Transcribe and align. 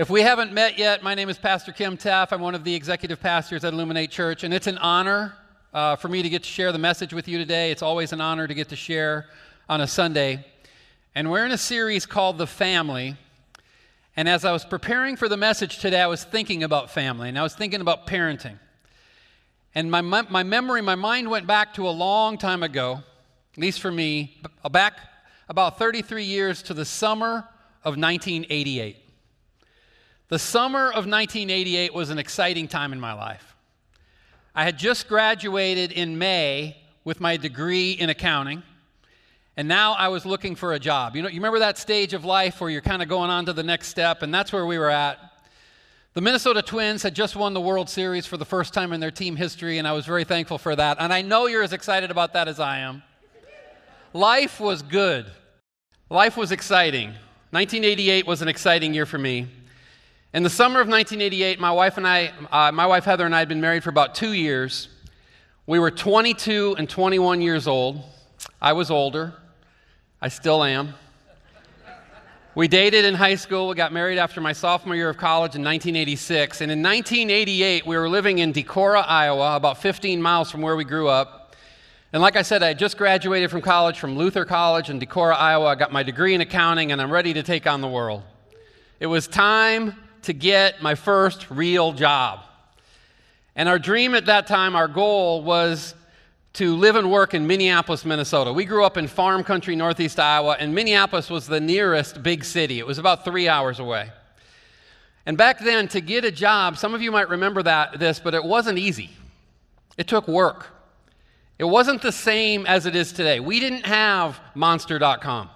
If 0.00 0.08
we 0.08 0.22
haven't 0.22 0.54
met 0.54 0.78
yet, 0.78 1.02
my 1.02 1.14
name 1.14 1.28
is 1.28 1.36
Pastor 1.36 1.72
Kim 1.72 1.98
Taff. 1.98 2.32
I'm 2.32 2.40
one 2.40 2.54
of 2.54 2.64
the 2.64 2.74
executive 2.74 3.20
pastors 3.20 3.64
at 3.64 3.74
Illuminate 3.74 4.10
Church, 4.10 4.44
and 4.44 4.54
it's 4.54 4.66
an 4.66 4.78
honor 4.78 5.34
uh, 5.74 5.96
for 5.96 6.08
me 6.08 6.22
to 6.22 6.30
get 6.30 6.42
to 6.42 6.48
share 6.48 6.72
the 6.72 6.78
message 6.78 7.12
with 7.12 7.28
you 7.28 7.36
today. 7.36 7.70
It's 7.70 7.82
always 7.82 8.14
an 8.14 8.20
honor 8.22 8.46
to 8.46 8.54
get 8.54 8.70
to 8.70 8.76
share 8.76 9.26
on 9.68 9.82
a 9.82 9.86
Sunday. 9.86 10.42
And 11.14 11.30
we're 11.30 11.44
in 11.44 11.52
a 11.52 11.58
series 11.58 12.06
called 12.06 12.38
The 12.38 12.46
Family. 12.46 13.14
And 14.16 14.26
as 14.26 14.46
I 14.46 14.52
was 14.52 14.64
preparing 14.64 15.16
for 15.16 15.28
the 15.28 15.36
message 15.36 15.80
today, 15.80 16.00
I 16.00 16.06
was 16.06 16.24
thinking 16.24 16.62
about 16.62 16.90
family, 16.90 17.28
and 17.28 17.38
I 17.38 17.42
was 17.42 17.54
thinking 17.54 17.82
about 17.82 18.06
parenting. 18.06 18.58
And 19.74 19.90
my, 19.90 20.00
my 20.00 20.42
memory, 20.42 20.80
my 20.80 20.94
mind 20.94 21.28
went 21.28 21.46
back 21.46 21.74
to 21.74 21.86
a 21.86 21.90
long 21.90 22.38
time 22.38 22.62
ago, 22.62 23.02
at 23.52 23.58
least 23.58 23.82
for 23.82 23.92
me, 23.92 24.40
back 24.70 24.94
about 25.50 25.76
33 25.76 26.24
years 26.24 26.62
to 26.62 26.72
the 26.72 26.86
summer 26.86 27.46
of 27.84 27.98
1988. 27.98 28.96
The 30.30 30.38
summer 30.38 30.86
of 30.86 31.06
1988 31.06 31.92
was 31.92 32.10
an 32.10 32.18
exciting 32.20 32.68
time 32.68 32.92
in 32.92 33.00
my 33.00 33.12
life. 33.12 33.56
I 34.54 34.62
had 34.62 34.78
just 34.78 35.08
graduated 35.08 35.90
in 35.90 36.18
May 36.18 36.76
with 37.02 37.20
my 37.20 37.36
degree 37.36 37.90
in 37.90 38.10
accounting, 38.10 38.62
and 39.56 39.66
now 39.66 39.94
I 39.94 40.06
was 40.06 40.24
looking 40.24 40.54
for 40.54 40.72
a 40.72 40.78
job. 40.78 41.16
You 41.16 41.22
know, 41.22 41.28
you 41.28 41.40
remember 41.40 41.58
that 41.58 41.78
stage 41.78 42.14
of 42.14 42.24
life 42.24 42.60
where 42.60 42.70
you're 42.70 42.80
kind 42.80 43.02
of 43.02 43.08
going 43.08 43.28
on 43.28 43.46
to 43.46 43.52
the 43.52 43.64
next 43.64 43.88
step, 43.88 44.22
and 44.22 44.32
that's 44.32 44.52
where 44.52 44.64
we 44.66 44.78
were 44.78 44.88
at. 44.88 45.18
The 46.14 46.20
Minnesota 46.20 46.62
Twins 46.62 47.02
had 47.02 47.12
just 47.12 47.34
won 47.34 47.52
the 47.52 47.60
World 47.60 47.88
Series 47.90 48.24
for 48.24 48.36
the 48.36 48.44
first 48.44 48.72
time 48.72 48.92
in 48.92 49.00
their 49.00 49.10
team 49.10 49.34
history, 49.34 49.78
and 49.78 49.88
I 49.88 49.92
was 49.94 50.06
very 50.06 50.22
thankful 50.22 50.58
for 50.58 50.76
that. 50.76 50.98
And 51.00 51.12
I 51.12 51.22
know 51.22 51.48
you're 51.48 51.64
as 51.64 51.72
excited 51.72 52.12
about 52.12 52.34
that 52.34 52.46
as 52.46 52.60
I 52.60 52.78
am. 52.78 53.02
Life 54.12 54.60
was 54.60 54.82
good. 54.82 55.26
Life 56.08 56.36
was 56.36 56.52
exciting. 56.52 57.08
1988 57.50 58.28
was 58.28 58.42
an 58.42 58.48
exciting 58.48 58.94
year 58.94 59.06
for 59.06 59.18
me. 59.18 59.48
In 60.32 60.44
the 60.44 60.50
summer 60.50 60.78
of 60.80 60.86
1988, 60.86 61.58
my 61.58 61.72
wife 61.72 61.96
and 61.96 62.06
I, 62.06 62.32
uh, 62.52 62.70
my 62.70 62.86
wife 62.86 63.04
Heather 63.04 63.26
and 63.26 63.34
I 63.34 63.40
had 63.40 63.48
been 63.48 63.60
married 63.60 63.82
for 63.82 63.90
about 63.90 64.14
two 64.14 64.32
years. 64.32 64.88
We 65.66 65.80
were 65.80 65.90
22 65.90 66.76
and 66.78 66.88
21 66.88 67.42
years 67.42 67.66
old. 67.66 68.00
I 68.62 68.74
was 68.74 68.92
older. 68.92 69.34
I 70.22 70.28
still 70.28 70.62
am. 70.62 70.94
We 72.54 72.68
dated 72.68 73.04
in 73.04 73.14
high 73.14 73.34
school. 73.34 73.66
We 73.66 73.74
got 73.74 73.92
married 73.92 74.18
after 74.18 74.40
my 74.40 74.52
sophomore 74.52 74.94
year 74.94 75.08
of 75.08 75.16
college 75.16 75.56
in 75.56 75.64
1986. 75.64 76.60
And 76.60 76.70
in 76.70 76.80
1988, 76.80 77.84
we 77.84 77.98
were 77.98 78.08
living 78.08 78.38
in 78.38 78.52
Decorah, 78.52 79.04
Iowa, 79.08 79.56
about 79.56 79.78
15 79.78 80.22
miles 80.22 80.48
from 80.48 80.62
where 80.62 80.76
we 80.76 80.84
grew 80.84 81.08
up. 81.08 81.56
And 82.12 82.22
like 82.22 82.36
I 82.36 82.42
said, 82.42 82.62
I 82.62 82.68
had 82.68 82.78
just 82.78 82.96
graduated 82.96 83.50
from 83.50 83.62
college 83.62 83.98
from 83.98 84.16
Luther 84.16 84.44
College 84.44 84.90
in 84.90 85.00
Decorah, 85.00 85.34
Iowa. 85.34 85.66
I 85.66 85.74
got 85.74 85.90
my 85.90 86.04
degree 86.04 86.34
in 86.34 86.40
accounting, 86.40 86.92
and 86.92 87.02
I'm 87.02 87.10
ready 87.10 87.34
to 87.34 87.42
take 87.42 87.66
on 87.66 87.80
the 87.80 87.88
world. 87.88 88.22
It 89.00 89.06
was 89.06 89.26
time 89.26 89.96
to 90.22 90.32
get 90.32 90.82
my 90.82 90.94
first 90.94 91.50
real 91.50 91.92
job. 91.92 92.40
And 93.56 93.68
our 93.68 93.78
dream 93.78 94.14
at 94.14 94.26
that 94.26 94.46
time, 94.46 94.76
our 94.76 94.88
goal 94.88 95.42
was 95.42 95.94
to 96.54 96.76
live 96.76 96.96
and 96.96 97.10
work 97.10 97.34
in 97.34 97.46
Minneapolis, 97.46 98.04
Minnesota. 98.04 98.52
We 98.52 98.64
grew 98.64 98.84
up 98.84 98.96
in 98.96 99.06
farm 99.06 99.44
country, 99.44 99.76
northeast 99.76 100.18
Iowa, 100.18 100.56
and 100.58 100.74
Minneapolis 100.74 101.30
was 101.30 101.46
the 101.46 101.60
nearest 101.60 102.22
big 102.22 102.44
city. 102.44 102.78
It 102.78 102.86
was 102.86 102.98
about 102.98 103.24
three 103.24 103.48
hours 103.48 103.78
away. 103.78 104.10
And 105.26 105.36
back 105.36 105.60
then, 105.60 105.86
to 105.88 106.00
get 106.00 106.24
a 106.24 106.30
job, 106.30 106.76
some 106.76 106.94
of 106.94 107.02
you 107.02 107.12
might 107.12 107.28
remember 107.28 107.62
that, 107.62 107.98
this, 107.98 108.18
but 108.18 108.34
it 108.34 108.42
wasn't 108.42 108.78
easy. 108.78 109.10
It 109.96 110.08
took 110.08 110.26
work. 110.26 110.68
It 111.58 111.64
wasn't 111.64 112.02
the 112.02 112.12
same 112.12 112.66
as 112.66 112.86
it 112.86 112.96
is 112.96 113.12
today. 113.12 113.38
We 113.38 113.60
didn't 113.60 113.84
have 113.84 114.40
monster.com. 114.54 115.50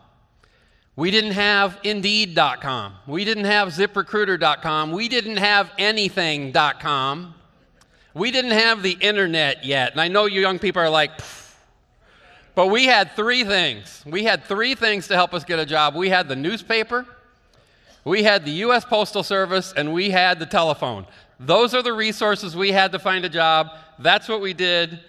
We 0.97 1.11
didn't 1.11 1.33
have 1.33 1.78
Indeed.com. 1.83 2.95
We 3.06 3.25
didn't 3.25 3.47
have 3.47 3.69
ZipRecruiter.com. 3.69 4.92
We 4.92 5.09
didn't 5.09 5.39
have 5.39 5.70
anything.com. 5.77 7.34
We 8.14 8.31
didn't 8.31 8.53
have 8.53 8.83
the 8.83 8.97
internet 9.01 9.64
yet. 9.64 9.92
And 9.92 10.01
I 10.01 10.06
know 10.06 10.27
you 10.27 10.41
young 10.41 10.61
people 10.61 10.81
are 10.81 10.91
like, 10.91 11.11
but 12.55 12.69
we 12.69 12.86
had 12.86 13.11
three 13.17 13.42
things. 13.42 14.05
We 14.07 14.23
had 14.23 14.45
three 14.45 14.77
things 14.77 15.08
to 15.08 15.14
help 15.14 15.35
us 15.35 15.42
get 15.45 15.58
a 15.58 15.67
job. 15.67 15.96
We 15.96 16.11
had 16.11 16.29
the 16.29 16.36
newspaper, 16.36 17.07
we 18.05 18.23
had 18.23 18.45
the 18.45 18.52
U.S. 18.52 18.85
Postal 18.85 19.23
Service, 19.23 19.73
and 19.77 19.92
we 19.92 20.11
had 20.11 20.39
the 20.39 20.46
telephone. 20.46 21.07
Those 21.40 21.74
are 21.74 21.83
the 21.83 21.92
resources 21.92 22.55
we 22.55 22.70
had 22.70 22.92
to 22.92 22.98
find 22.98 23.24
a 23.24 23.29
job. 23.29 23.70
That's 23.98 24.29
what 24.29 24.40
we 24.40 24.52
did. 24.52 25.01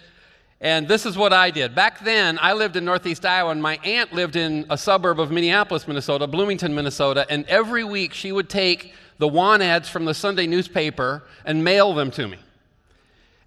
And 0.61 0.87
this 0.87 1.05
is 1.05 1.17
what 1.17 1.33
I 1.33 1.51
did. 1.51 1.75
Back 1.75 2.03
then, 2.03 2.39
I 2.41 2.53
lived 2.53 2.75
in 2.75 2.85
Northeast 2.85 3.25
Iowa, 3.25 3.51
and 3.51 3.61
my 3.61 3.77
aunt 3.83 4.13
lived 4.13 4.35
in 4.35 4.65
a 4.69 4.77
suburb 4.77 5.19
of 5.19 5.29
Minneapolis, 5.29 5.87
Minnesota, 5.87 6.27
Bloomington, 6.27 6.73
Minnesota. 6.73 7.25
And 7.29 7.45
every 7.47 7.83
week, 7.83 8.13
she 8.13 8.31
would 8.31 8.49
take 8.49 8.93
the 9.17 9.27
want 9.27 9.61
ads 9.61 9.89
from 9.89 10.05
the 10.05 10.13
Sunday 10.13 10.47
newspaper 10.47 11.23
and 11.45 11.63
mail 11.63 11.93
them 11.93 12.09
to 12.11 12.27
me. 12.27 12.37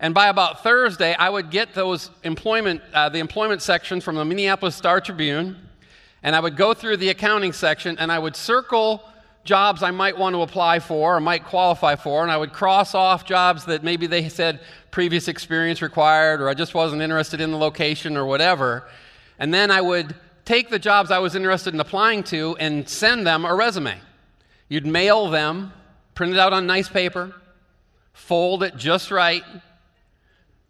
And 0.00 0.14
by 0.14 0.28
about 0.28 0.62
Thursday, 0.62 1.14
I 1.14 1.28
would 1.28 1.50
get 1.50 1.74
those 1.74 2.10
employment, 2.22 2.82
uh, 2.94 3.08
the 3.08 3.18
employment 3.18 3.62
section 3.62 4.00
from 4.00 4.14
the 4.14 4.24
Minneapolis 4.24 4.76
Star 4.76 5.00
Tribune, 5.00 5.56
and 6.22 6.36
I 6.36 6.40
would 6.40 6.56
go 6.56 6.72
through 6.72 6.98
the 6.98 7.08
accounting 7.08 7.52
section, 7.52 7.98
and 7.98 8.12
I 8.12 8.18
would 8.18 8.36
circle 8.36 9.02
jobs 9.44 9.82
I 9.82 9.90
might 9.90 10.16
want 10.16 10.34
to 10.34 10.42
apply 10.42 10.78
for 10.78 11.16
or 11.16 11.20
might 11.20 11.44
qualify 11.44 11.96
for, 11.96 12.22
and 12.22 12.30
I 12.30 12.36
would 12.36 12.52
cross 12.52 12.94
off 12.94 13.24
jobs 13.24 13.64
that 13.64 13.82
maybe 13.82 14.06
they 14.06 14.28
said 14.28 14.60
previous 14.90 15.28
experience 15.28 15.82
required, 15.82 16.40
or 16.40 16.48
I 16.48 16.54
just 16.54 16.74
wasn't 16.74 17.02
interested 17.02 17.40
in 17.40 17.50
the 17.50 17.58
location 17.58 18.16
or 18.16 18.24
whatever. 18.24 18.88
And 19.38 19.52
then 19.52 19.70
I 19.70 19.80
would 19.80 20.14
take 20.44 20.70
the 20.70 20.78
jobs 20.78 21.10
I 21.10 21.18
was 21.18 21.34
interested 21.34 21.74
in 21.74 21.80
applying 21.80 22.22
to 22.24 22.56
and 22.58 22.88
send 22.88 23.26
them 23.26 23.44
a 23.44 23.54
resume. 23.54 23.98
You'd 24.68 24.86
mail 24.86 25.30
them, 25.30 25.72
print 26.14 26.32
it 26.32 26.38
out 26.38 26.52
on 26.52 26.66
nice 26.66 26.88
paper, 26.88 27.34
fold 28.12 28.62
it 28.62 28.76
just 28.76 29.10
right, 29.10 29.42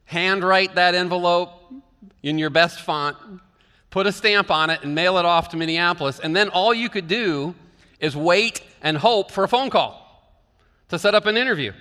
handwrite 0.05 0.75
that 0.75 0.95
envelope 0.95 1.50
in 2.23 2.39
your 2.39 2.50
best 2.50 2.81
font, 2.81 3.17
put 3.91 4.06
a 4.06 4.12
stamp 4.12 4.50
on 4.50 4.71
it, 4.71 4.83
and 4.83 4.95
mail 4.95 5.19
it 5.19 5.25
off 5.25 5.50
to 5.50 5.56
Minneapolis. 5.56 6.19
And 6.19 6.35
then 6.35 6.49
all 6.49 6.75
you 6.75 6.89
could 6.89 7.09
do 7.09 7.55
is 8.00 8.17
wait 8.17 8.62
and 8.83 8.97
hope 8.97 9.31
for 9.31 9.45
a 9.45 9.49
phone 9.49 9.71
call 9.71 10.05
to 10.89 10.99
set 10.99 11.15
up 11.15 11.27
an 11.27 11.37
interview. 11.37 11.73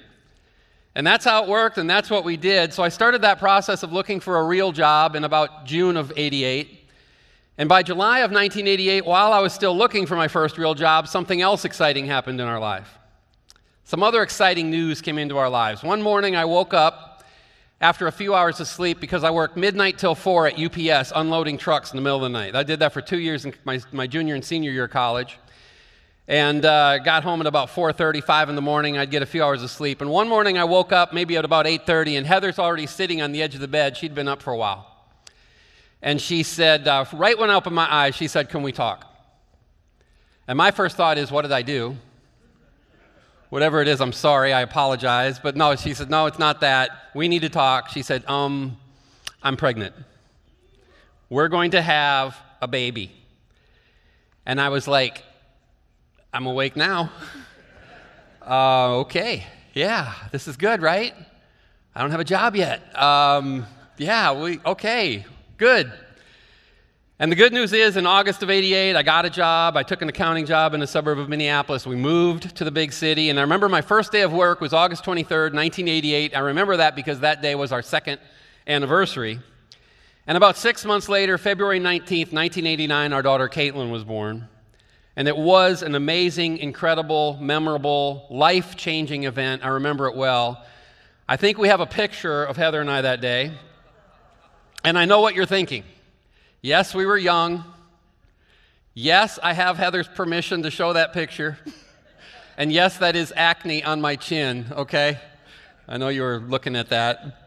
And 0.98 1.06
that's 1.06 1.26
how 1.26 1.44
it 1.44 1.48
worked, 1.48 1.78
and 1.78 1.88
that's 1.88 2.10
what 2.10 2.26
we 2.26 2.38
did. 2.38 2.74
So 2.74 2.82
I 2.82 2.90
started 2.90 3.22
that 3.22 3.38
process 3.38 3.84
of 3.84 3.94
looking 3.94 4.20
for 4.20 4.40
a 4.40 4.44
real 4.44 4.72
job 4.72 5.16
in 5.16 5.26
about 5.26 5.64
June 5.64 5.96
of 5.96 6.12
88. 6.16 6.90
And 7.60 7.70
by 7.70 7.84
July 7.84 8.22
of 8.22 8.32
1988, 8.32 9.06
while 9.06 9.32
I 9.32 9.40
was 9.40 9.54
still 9.54 9.78
looking 9.78 10.08
for 10.08 10.16
my 10.16 10.28
first 10.28 10.58
real 10.58 10.74
job, 10.74 11.08
something 11.08 11.40
else 11.40 11.66
exciting 11.66 12.08
happened 12.08 12.42
in 12.42 12.48
our 12.48 12.60
life. 12.60 12.98
Some 13.84 14.02
other 14.02 14.24
exciting 14.24 14.72
news 14.72 15.00
came 15.00 15.20
into 15.20 15.38
our 15.38 15.52
lives. 15.52 15.84
One 15.84 16.02
morning 16.02 16.36
I 16.36 16.46
woke 16.46 16.74
up 16.74 17.24
after 17.80 18.08
a 18.08 18.12
few 18.12 18.34
hours 18.34 18.60
of 18.60 18.68
sleep 18.68 19.00
because 19.00 19.24
I 19.24 19.30
worked 19.30 19.56
midnight 19.56 20.00
till 20.00 20.16
4 20.16 20.48
at 20.48 20.60
UPS 20.60 21.12
unloading 21.16 21.60
trucks 21.60 21.92
in 21.92 21.98
the 21.98 22.02
middle 22.02 22.18
of 22.18 22.24
the 22.24 22.30
night. 22.30 22.56
I 22.56 22.64
did 22.64 22.80
that 22.80 22.92
for 22.92 23.02
two 23.02 23.20
years 23.20 23.46
in 23.46 23.54
my, 23.66 23.80
my 23.92 24.08
junior 24.08 24.34
and 24.34 24.44
senior 24.44 24.72
year 24.72 24.86
of 24.86 24.90
college 24.90 25.38
and 26.28 26.66
uh, 26.66 26.98
got 27.00 27.24
home 27.24 27.40
at 27.40 27.48
about 27.48 27.70
4.35 27.70 28.50
in 28.50 28.56
the 28.56 28.62
morning. 28.62 28.98
I'd 28.98 29.10
get 29.10 29.24
a 29.24 29.26
few 29.26 29.44
hours 29.44 29.64
of 29.64 29.72
sleep. 29.72 30.02
And 30.02 30.10
one 30.10 30.28
morning 30.28 30.58
i 30.58 30.64
woke 30.66 30.92
up 30.92 31.14
maybe 31.14 31.38
at 31.38 31.46
about 31.46 31.66
8.30 31.66 32.18
and 32.18 32.28
heather's 32.28 32.60
already 32.60 32.86
sitting 32.86 33.22
on 33.22 33.32
the 33.32 33.42
edge 33.42 33.56
of 33.56 33.62
the 33.62 33.68
bed. 33.68 33.96
She'd 33.96 34.14
been 34.14 34.28
up 34.28 34.42
for 34.42 34.52
a 34.52 34.58
while. 34.58 34.94
And 36.02 36.20
she 36.20 36.44
said 36.44 36.88
uh, 36.88 37.06
right 37.14 37.38
when 37.38 37.50
i 37.50 37.56
opened 37.56 37.76
my 37.76 37.92
eyes 37.92 38.16
she 38.16 38.28
said 38.28 38.50
can 38.50 38.62
we 38.62 38.72
talk? 38.72 39.06
And 40.48 40.58
my 40.58 40.72
first 40.72 40.98
thought 40.98 41.18
is 41.18 41.32
what 41.32 41.44
did 41.44 41.52
i 41.52 41.62
do? 41.62 41.96
Whatever 43.50 43.82
it 43.82 43.88
is 43.88 44.02
i'm 44.02 44.14
sorry. 44.14 44.52
I 44.52 44.62
apologize. 44.62 45.40
But 45.40 45.56
no 45.56 45.76
she 45.78 45.94
said 45.94 46.10
no 46.10 46.26
it's 46.26 46.40
not 46.40 46.60
that. 46.60 46.90
We 47.16 47.30
need 47.30 47.44
to 47.44 47.50
talk. 47.50 47.88
She 47.90 48.02
said 48.02 48.26
um 48.28 48.78
i'm 49.42 49.56
pregnant. 49.56 49.96
We're 51.30 51.48
going 51.48 51.72
to 51.72 51.82
have 51.82 52.38
a 52.62 52.68
baby. 52.68 53.12
And 54.46 54.60
i 54.60 54.68
was 54.68 54.90
like 54.90 55.24
I'm 56.34 56.46
awake 56.46 56.76
now. 56.76 57.10
Uh, 58.46 58.98
okay, 58.98 59.46
yeah, 59.74 60.14
this 60.32 60.48
is 60.48 60.58
good, 60.58 60.82
right? 60.82 61.14
I 61.96 62.02
don't 62.02 62.12
have 62.12 62.20
a 62.20 62.26
job 62.26 62.56
yet. 62.56 62.82
Um, 63.02 63.66
yeah, 63.98 64.34
we, 64.34 64.60
okay, 64.66 65.26
good. 65.58 65.92
And 67.20 67.32
the 67.32 67.36
good 67.36 67.54
news 67.54 67.74
is, 67.74 67.98
in 67.98 68.06
August 68.06 68.44
of 68.44 68.50
88, 68.50 68.96
I 68.96 69.04
got 69.04 69.26
a 69.26 69.30
job. 69.30 69.76
I 69.76 69.84
took 69.84 70.02
an 70.02 70.10
accounting 70.10 70.46
job 70.46 70.74
in 70.74 70.82
a 70.84 70.88
suburb 70.88 71.18
of 71.18 71.30
Minneapolis. 71.30 71.88
We 71.88 71.96
moved 71.96 72.56
to 72.58 72.64
the 72.64 72.72
big 72.72 72.94
city. 72.94 73.30
And 73.32 73.40
I 73.40 73.42
remember 73.42 73.68
my 73.70 73.82
first 73.82 74.12
day 74.12 74.22
of 74.22 74.32
work 74.32 74.62
was 74.62 74.72
August 74.72 75.04
23rd, 75.04 75.54
1988. 75.54 76.36
I 76.36 76.40
remember 76.40 76.78
that 76.78 76.96
because 76.96 77.22
that 77.22 77.42
day 77.42 77.56
was 77.56 77.72
our 77.72 77.82
second 77.82 78.20
anniversary. 78.68 79.40
And 80.28 80.38
about 80.38 80.58
six 80.58 80.86
months 80.86 81.10
later, 81.10 81.40
February 81.40 81.80
19th, 81.80 82.34
1989, 82.34 83.14
our 83.14 83.24
daughter 83.24 83.50
Caitlin 83.50 83.92
was 83.92 84.04
born. 84.04 84.48
And 85.18 85.28
it 85.28 85.36
was 85.36 85.82
an 85.82 85.96
amazing, 85.96 86.60
incredible, 86.60 87.40
memorable, 87.42 88.28
life 88.30 88.76
changing 88.76 89.24
event. 89.24 89.66
I 89.66 89.70
remember 89.70 90.06
it 90.06 90.16
well. 90.16 90.64
I 91.28 91.38
think 91.38 91.58
we 91.58 91.70
have 91.70 91.80
a 91.80 91.88
picture 91.88 92.46
of 92.46 92.56
Heather 92.56 92.80
and 92.80 92.90
I 92.90 93.02
that 93.02 93.20
day. 93.20 93.52
And 94.84 94.96
I 94.96 95.06
know 95.06 95.22
what 95.22 95.34
you're 95.34 95.48
thinking. 95.48 95.84
Yes, 96.62 96.94
we 96.94 97.08
were 97.08 97.18
young. 97.18 97.64
Yes, 98.94 99.40
I 99.42 99.54
have 99.54 99.78
Heather's 99.78 100.08
permission 100.08 100.62
to 100.62 100.70
show 100.70 100.94
that 100.94 101.14
picture. 101.14 101.58
And 102.56 102.72
yes, 102.72 103.00
that 103.00 103.16
is 103.16 103.34
acne 103.36 103.84
on 103.84 104.00
my 104.00 104.18
chin, 104.18 104.68
okay? 104.72 105.18
I 105.88 105.98
know 105.98 106.10
you 106.10 106.22
were 106.22 106.44
looking 106.48 106.76
at 106.76 106.90
that. 106.90 107.47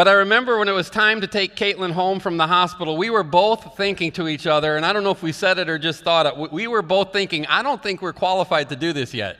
But 0.00 0.08
I 0.08 0.12
remember 0.12 0.58
when 0.58 0.66
it 0.66 0.72
was 0.72 0.88
time 0.88 1.20
to 1.20 1.26
take 1.26 1.56
Caitlin 1.56 1.90
home 1.92 2.20
from 2.20 2.38
the 2.38 2.46
hospital, 2.46 2.96
we 2.96 3.10
were 3.10 3.22
both 3.22 3.76
thinking 3.76 4.12
to 4.12 4.28
each 4.28 4.46
other, 4.46 4.78
and 4.78 4.86
I 4.86 4.94
don't 4.94 5.04
know 5.04 5.10
if 5.10 5.22
we 5.22 5.30
said 5.30 5.58
it 5.58 5.68
or 5.68 5.78
just 5.78 6.02
thought 6.02 6.24
it, 6.24 6.50
we 6.50 6.68
were 6.68 6.80
both 6.80 7.12
thinking, 7.12 7.44
I 7.48 7.62
don't 7.62 7.82
think 7.82 8.00
we're 8.00 8.14
qualified 8.14 8.70
to 8.70 8.76
do 8.76 8.94
this 8.94 9.12
yet. 9.12 9.36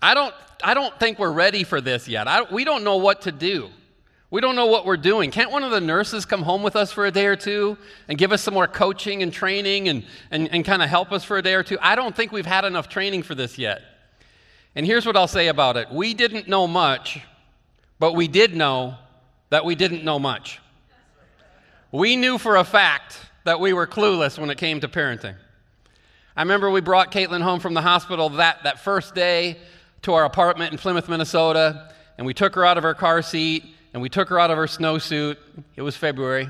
I 0.00 0.14
don't, 0.14 0.34
I 0.64 0.74
don't 0.74 0.98
think 0.98 1.20
we're 1.20 1.30
ready 1.30 1.62
for 1.62 1.80
this 1.80 2.08
yet. 2.08 2.26
I, 2.26 2.42
we 2.42 2.64
don't 2.64 2.82
know 2.82 2.96
what 2.96 3.22
to 3.22 3.30
do. 3.30 3.70
We 4.32 4.40
don't 4.40 4.56
know 4.56 4.66
what 4.66 4.84
we're 4.84 4.96
doing. 4.96 5.30
Can't 5.30 5.52
one 5.52 5.62
of 5.62 5.70
the 5.70 5.80
nurses 5.80 6.26
come 6.26 6.42
home 6.42 6.64
with 6.64 6.74
us 6.74 6.90
for 6.90 7.06
a 7.06 7.12
day 7.12 7.26
or 7.26 7.36
two 7.36 7.78
and 8.08 8.18
give 8.18 8.32
us 8.32 8.42
some 8.42 8.54
more 8.54 8.66
coaching 8.66 9.22
and 9.22 9.32
training 9.32 9.88
and, 9.88 10.04
and, 10.32 10.48
and 10.52 10.64
kind 10.64 10.82
of 10.82 10.88
help 10.88 11.12
us 11.12 11.22
for 11.22 11.38
a 11.38 11.42
day 11.42 11.54
or 11.54 11.62
two? 11.62 11.78
I 11.80 11.94
don't 11.94 12.16
think 12.16 12.32
we've 12.32 12.44
had 12.44 12.64
enough 12.64 12.88
training 12.88 13.22
for 13.22 13.36
this 13.36 13.58
yet. 13.58 13.80
And 14.74 14.84
here's 14.84 15.06
what 15.06 15.16
I'll 15.16 15.28
say 15.28 15.46
about 15.46 15.76
it 15.76 15.92
we 15.92 16.14
didn't 16.14 16.48
know 16.48 16.66
much, 16.66 17.20
but 18.00 18.16
we 18.16 18.26
did 18.26 18.56
know 18.56 18.96
that 19.52 19.66
we 19.66 19.74
didn't 19.74 20.02
know 20.02 20.18
much. 20.18 20.60
We 21.90 22.16
knew 22.16 22.38
for 22.38 22.56
a 22.56 22.64
fact 22.64 23.18
that 23.44 23.60
we 23.60 23.74
were 23.74 23.86
clueless 23.86 24.38
when 24.38 24.48
it 24.48 24.56
came 24.56 24.80
to 24.80 24.88
parenting. 24.88 25.34
I 26.34 26.40
remember 26.40 26.70
we 26.70 26.80
brought 26.80 27.12
Caitlin 27.12 27.42
home 27.42 27.60
from 27.60 27.74
the 27.74 27.82
hospital 27.82 28.30
that, 28.30 28.62
that 28.64 28.80
first 28.80 29.14
day 29.14 29.58
to 30.00 30.14
our 30.14 30.24
apartment 30.24 30.72
in 30.72 30.78
Plymouth, 30.78 31.06
Minnesota, 31.06 31.92
and 32.16 32.26
we 32.26 32.32
took 32.32 32.54
her 32.54 32.64
out 32.64 32.78
of 32.78 32.82
her 32.82 32.94
car 32.94 33.20
seat 33.20 33.66
and 33.92 34.00
we 34.00 34.08
took 34.08 34.30
her 34.30 34.40
out 34.40 34.50
of 34.50 34.56
her 34.56 34.64
snowsuit. 34.64 35.36
It 35.76 35.82
was 35.82 35.98
February. 35.98 36.48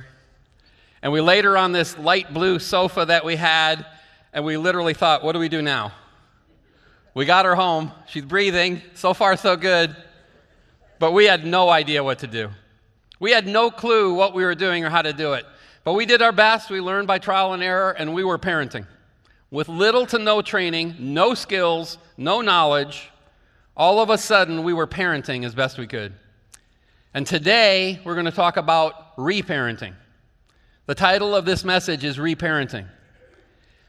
And 1.03 1.13
we 1.13 1.21
laid 1.21 1.45
her 1.45 1.59
on 1.59 1.73
this 1.73 1.99
light 1.99 2.33
blue 2.33 2.61
sofa 2.61 3.05
that 3.07 3.25
we 3.25 3.35
had, 3.35 3.85
and 4.33 4.45
we 4.45 4.57
literally 4.57 4.95
thought, 4.95 5.25
what 5.25 5.33
do 5.33 5.41
we 5.41 5.49
do 5.49 5.61
now? 5.61 5.91
We 7.15 7.25
got 7.25 7.47
her 7.47 7.57
home. 7.57 7.91
She's 8.07 8.25
breathing. 8.25 8.81
So 8.95 9.13
far, 9.13 9.37
so 9.37 9.57
good. 9.57 9.97
But 11.01 11.11
we 11.11 11.25
had 11.25 11.45
no 11.45 11.69
idea 11.69 12.05
what 12.05 12.21
to 12.21 12.29
do. 12.29 12.51
We 13.23 13.31
had 13.31 13.47
no 13.47 13.71
clue 13.71 14.15
what 14.15 14.35
we 14.35 14.45
were 14.45 14.57
doing 14.57 14.85
or 14.85 14.91
how 14.91 15.01
to 15.01 15.13
do 15.13 15.35
it. 15.35 15.47
But 15.85 15.93
we 15.93 16.07
did 16.07 16.23
our 16.23 16.33
best. 16.33 16.71
We 16.71 16.81
learned 16.81 17.07
by 17.07 17.21
trial 17.21 17.53
and 17.53 17.63
error, 17.63 17.93
and 17.93 18.15
we 18.15 18.25
were 18.25 18.37
parenting. 18.37 18.85
With 19.49 19.69
little 19.69 20.07
to 20.07 20.19
no 20.19 20.43
training, 20.43 20.97
no 20.99 21.35
skills, 21.35 21.99
no 22.17 22.41
knowledge, 22.41 23.13
all 23.77 24.01
of 24.01 24.11
a 24.11 24.19
sudden 24.19 24.65
we 24.65 24.73
were 24.73 24.89
parenting 24.89 25.45
as 25.45 25.55
best 25.55 25.79
we 25.79 25.87
could. 25.87 26.15
And 27.15 27.25
today 27.25 28.01
we're 28.03 28.15
going 28.15 28.27
to 28.27 28.33
talk 28.33 28.57
about 28.57 29.17
reparenting. 29.17 29.95
The 30.87 30.97
title 30.97 31.37
of 31.37 31.45
this 31.45 31.63
message 31.63 32.03
is 32.03 32.17
Reparenting. 32.19 32.89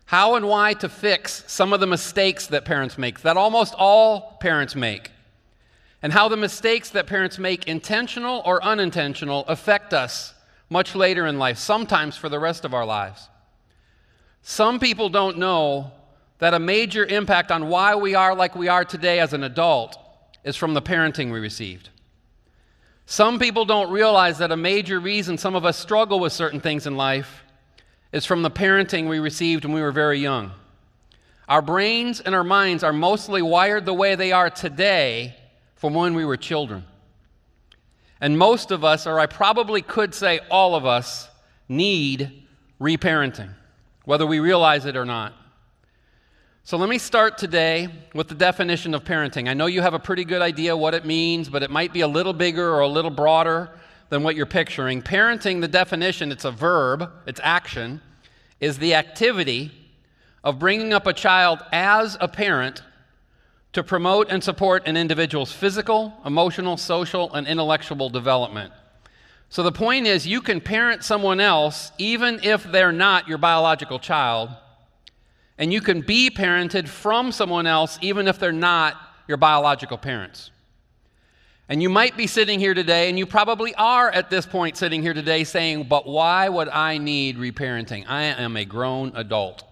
How 0.05 0.35
and 0.35 0.47
why 0.47 0.73
to 0.73 0.87
fix 0.87 1.43
some 1.47 1.73
of 1.73 1.79
the 1.79 1.87
mistakes 1.87 2.45
that 2.47 2.65
parents 2.65 2.99
make, 2.99 3.21
that 3.21 3.35
almost 3.35 3.73
all 3.79 4.37
parents 4.39 4.75
make. 4.75 5.09
And 6.03 6.11
how 6.11 6.27
the 6.27 6.35
mistakes 6.35 6.89
that 6.89 7.07
parents 7.07 7.39
make, 7.39 7.65
intentional 7.65 8.41
or 8.45 8.61
unintentional, 8.61 9.45
affect 9.47 9.93
us 9.93 10.33
much 10.69 10.95
later 10.95 11.25
in 11.25 11.39
life, 11.39 11.57
sometimes 11.57 12.17
for 12.17 12.27
the 12.27 12.39
rest 12.39 12.65
of 12.65 12.73
our 12.73 12.85
lives. 12.85 13.29
Some 14.41 14.81
people 14.81 15.07
don't 15.07 15.37
know 15.37 15.91
that 16.39 16.53
a 16.53 16.59
major 16.59 17.05
impact 17.05 17.51
on 17.51 17.69
why 17.69 17.95
we 17.95 18.15
are 18.15 18.35
like 18.35 18.53
we 18.53 18.67
are 18.67 18.83
today 18.83 19.21
as 19.21 19.31
an 19.31 19.45
adult 19.45 19.97
is 20.43 20.57
from 20.57 20.73
the 20.73 20.81
parenting 20.81 21.31
we 21.31 21.39
received. 21.39 21.89
Some 23.05 23.39
people 23.39 23.63
don't 23.63 23.89
realize 23.89 24.39
that 24.39 24.51
a 24.51 24.57
major 24.57 24.99
reason 24.99 25.37
some 25.37 25.55
of 25.55 25.63
us 25.63 25.77
struggle 25.77 26.19
with 26.19 26.33
certain 26.33 26.59
things 26.59 26.85
in 26.85 26.97
life 26.97 27.43
is 28.11 28.25
from 28.25 28.41
the 28.41 28.51
parenting 28.51 29.07
we 29.07 29.19
received 29.19 29.63
when 29.63 29.73
we 29.73 29.81
were 29.81 29.93
very 29.93 30.19
young. 30.19 30.51
Our 31.47 31.61
brains 31.61 32.19
and 32.19 32.35
our 32.35 32.43
minds 32.43 32.83
are 32.83 32.91
mostly 32.91 33.41
wired 33.41 33.85
the 33.85 33.93
way 33.93 34.15
they 34.15 34.33
are 34.33 34.49
today 34.49 35.35
from 35.83 35.95
when 35.95 36.13
we 36.13 36.23
were 36.23 36.37
children. 36.37 36.85
And 38.21 38.37
most 38.37 38.71
of 38.71 38.85
us, 38.85 39.05
or 39.05 39.19
I 39.19 39.25
probably 39.25 39.81
could 39.81 40.13
say 40.13 40.39
all 40.49 40.75
of 40.75 40.85
us, 40.85 41.29
need 41.67 42.45
reparenting, 42.79 43.49
whether 44.05 44.25
we 44.25 44.39
realize 44.39 44.85
it 44.85 44.95
or 44.95 45.03
not. 45.03 45.33
So 46.63 46.77
let 46.77 46.87
me 46.87 46.97
start 46.97 47.37
today 47.37 47.89
with 48.13 48.29
the 48.29 48.35
definition 48.35 48.93
of 48.93 49.03
parenting. 49.03 49.49
I 49.49 49.53
know 49.55 49.65
you 49.65 49.81
have 49.81 49.93
a 49.93 49.99
pretty 49.99 50.23
good 50.23 50.41
idea 50.41 50.77
what 50.77 50.93
it 50.93 51.03
means, 51.03 51.49
but 51.49 51.63
it 51.63 51.69
might 51.69 51.91
be 51.91 51.99
a 51.99 52.07
little 52.07 52.31
bigger 52.31 52.73
or 52.73 52.79
a 52.79 52.87
little 52.87 53.11
broader 53.11 53.69
than 54.07 54.23
what 54.23 54.37
you're 54.37 54.45
picturing. 54.45 55.01
Parenting, 55.01 55.59
the 55.59 55.67
definition, 55.67 56.31
it's 56.31 56.45
a 56.45 56.51
verb, 56.51 57.11
it's 57.27 57.41
action, 57.43 57.99
is 58.61 58.77
the 58.77 58.95
activity 58.95 59.69
of 60.45 60.59
bringing 60.59 60.93
up 60.93 61.07
a 61.07 61.13
child 61.13 61.59
as 61.73 62.15
a 62.21 62.29
parent 62.29 62.81
to 63.73 63.83
promote 63.83 64.29
and 64.29 64.43
support 64.43 64.87
an 64.87 64.95
individual's 64.95 65.51
physical, 65.51 66.13
emotional, 66.25 66.77
social, 66.77 67.33
and 67.33 67.47
intellectual 67.47 68.09
development. 68.09 68.71
So 69.49 69.61
the 69.61 69.71
point 69.71 70.07
is, 70.07 70.25
you 70.25 70.41
can 70.41 70.61
parent 70.61 71.03
someone 71.03 71.39
else 71.39 71.91
even 71.97 72.39
if 72.43 72.63
they're 72.63 72.91
not 72.91 73.27
your 73.27 73.37
biological 73.37 73.99
child 73.99 74.49
and 75.57 75.71
you 75.71 75.81
can 75.81 76.01
be 76.01 76.29
parented 76.29 76.87
from 76.87 77.31
someone 77.31 77.67
else 77.67 77.99
even 78.01 78.27
if 78.27 78.39
they're 78.39 78.51
not 78.51 78.95
your 79.27 79.37
biological 79.37 79.97
parents. 79.97 80.51
And 81.69 81.81
you 81.81 81.89
might 81.89 82.17
be 82.17 82.27
sitting 82.27 82.59
here 82.59 82.73
today, 82.73 83.09
and 83.09 83.17
you 83.17 83.25
probably 83.25 83.73
are 83.75 84.11
at 84.11 84.29
this 84.29 84.45
point 84.45 84.75
sitting 84.75 85.01
here 85.01 85.13
today 85.13 85.45
saying, 85.45 85.85
But 85.85 86.05
why 86.05 86.49
would 86.49 86.67
I 86.67 86.97
need 86.97 87.37
reparenting? 87.37 88.03
I 88.07 88.23
am 88.23 88.57
a 88.57 88.65
grown 88.65 89.13
adult. 89.15 89.63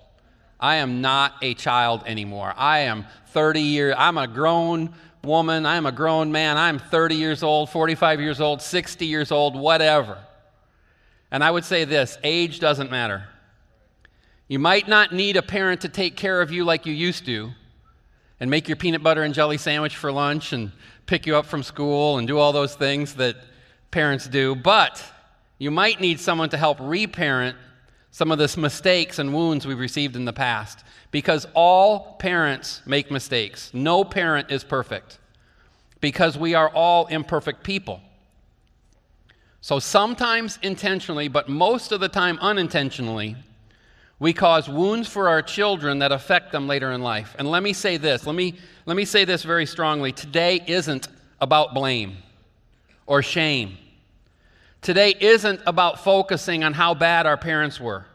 I 0.62 0.76
am 0.78 1.02
not 1.02 1.34
a 1.42 1.56
child 1.56 2.04
anymore. 2.06 2.54
I 2.56 2.80
am 2.80 3.08
30 3.28 3.62
years, 3.62 3.96
I'm 3.98 4.18
a 4.18 4.28
grown 4.28 4.94
woman, 5.24 5.66
I'm 5.66 5.86
a 5.86 5.92
grown 5.92 6.32
man, 6.32 6.58
I'm 6.58 6.78
30 6.80 7.16
years 7.16 7.44
old, 7.44 7.70
45 7.70 8.22
years 8.22 8.40
old, 8.40 8.62
60 8.62 9.06
years 9.06 9.32
old, 9.32 9.56
whatever. 9.56 10.18
And 11.32 11.44
I 11.44 11.50
would 11.50 11.66
say 11.66 11.86
this 11.86 12.18
age 12.24 12.60
doesn't 12.60 12.92
matter. 12.92 13.24
You 14.48 14.60
might 14.60 14.88
not 14.88 15.14
need 15.14 15.38
a 15.38 15.42
parent 15.42 15.82
to 15.82 15.90
take 15.90 16.18
care 16.18 16.42
of 16.42 16.52
you 16.52 16.66
like 16.66 16.86
you 16.86 16.94
used 16.94 17.26
to 17.26 17.52
and 18.40 18.50
make 18.50 18.68
your 18.68 18.76
peanut 18.76 19.02
butter 19.02 19.24
and 19.24 19.34
jelly 19.34 19.58
sandwich 19.58 19.96
for 19.96 20.12
lunch 20.12 20.52
and 20.52 20.72
pick 21.06 21.26
you 21.26 21.38
up 21.38 21.46
from 21.46 21.64
school 21.64 22.18
and 22.18 22.28
do 22.28 22.38
all 22.38 22.52
those 22.52 22.76
things 22.76 23.16
that 23.16 23.38
parents 23.92 24.28
do, 24.28 24.56
but 24.56 25.04
you 25.58 25.72
might 25.72 26.02
need 26.02 26.20
someone 26.20 26.50
to 26.50 26.58
help 26.58 26.78
reparent 26.80 27.56
some 28.12 28.30
of 28.30 28.38
the 28.38 28.60
mistakes 28.60 29.20
and 29.20 29.34
wounds 29.34 29.66
we've 29.66 29.80
received 29.80 30.18
in 30.18 30.26
the 30.26 30.34
past 30.34 30.84
because 31.12 31.48
all 31.54 32.16
parents 32.20 32.82
make 32.86 33.10
mistakes. 33.10 33.72
No 33.74 34.04
parent 34.04 34.52
is 34.52 34.64
perfect 34.64 35.18
because 36.02 36.38
we 36.38 36.54
are 36.54 36.70
all 36.70 37.08
imperfect 37.08 37.64
people. 37.64 38.02
So 39.62 39.80
sometimes 39.80 40.60
intentionally, 40.62 41.30
but 41.30 41.48
most 41.48 41.92
of 41.92 42.00
the 42.00 42.10
time 42.10 42.38
unintentionally, 42.42 43.38
we 44.20 44.34
cause 44.34 44.68
wounds 44.68 45.08
for 45.08 45.30
our 45.30 45.42
children 45.42 46.00
that 46.00 46.12
affect 46.12 46.52
them 46.52 46.68
later 46.68 46.92
in 46.92 47.02
life. 47.02 47.36
And 47.40 47.50
let 47.50 47.64
me 47.64 47.72
say 47.74 47.98
this, 47.98 48.26
let 48.26 48.36
me, 48.36 48.56
let 48.86 48.98
me 48.98 49.06
say 49.06 49.24
this 49.24 49.44
very 49.44 49.66
strongly. 49.66 50.12
Today 50.12 50.62
isn't 50.68 51.08
about 51.40 51.74
blame 51.74 52.18
or 53.06 53.22
shame. 53.22 53.78
Today 54.82 55.14
isn't 55.20 55.62
about 55.68 56.04
focusing 56.04 56.64
on 56.64 56.74
how 56.74 56.94
bad 56.94 57.26
our 57.26 57.38
parents 57.38 57.80
were 57.80 58.06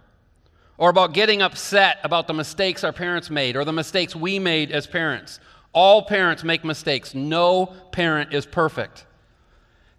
or 0.78 0.90
about 0.90 1.12
getting 1.12 1.42
upset 1.42 1.98
about 2.04 2.26
the 2.26 2.34
mistakes 2.34 2.84
our 2.84 2.92
parents 2.92 3.30
made 3.30 3.56
or 3.56 3.64
the 3.64 3.72
mistakes 3.72 4.14
we 4.14 4.38
made 4.38 4.70
as 4.70 4.86
parents. 4.86 5.40
All 5.72 6.02
parents 6.02 6.44
make 6.44 6.64
mistakes. 6.64 7.14
No 7.14 7.66
parent 7.92 8.32
is 8.32 8.46
perfect. 8.46 9.06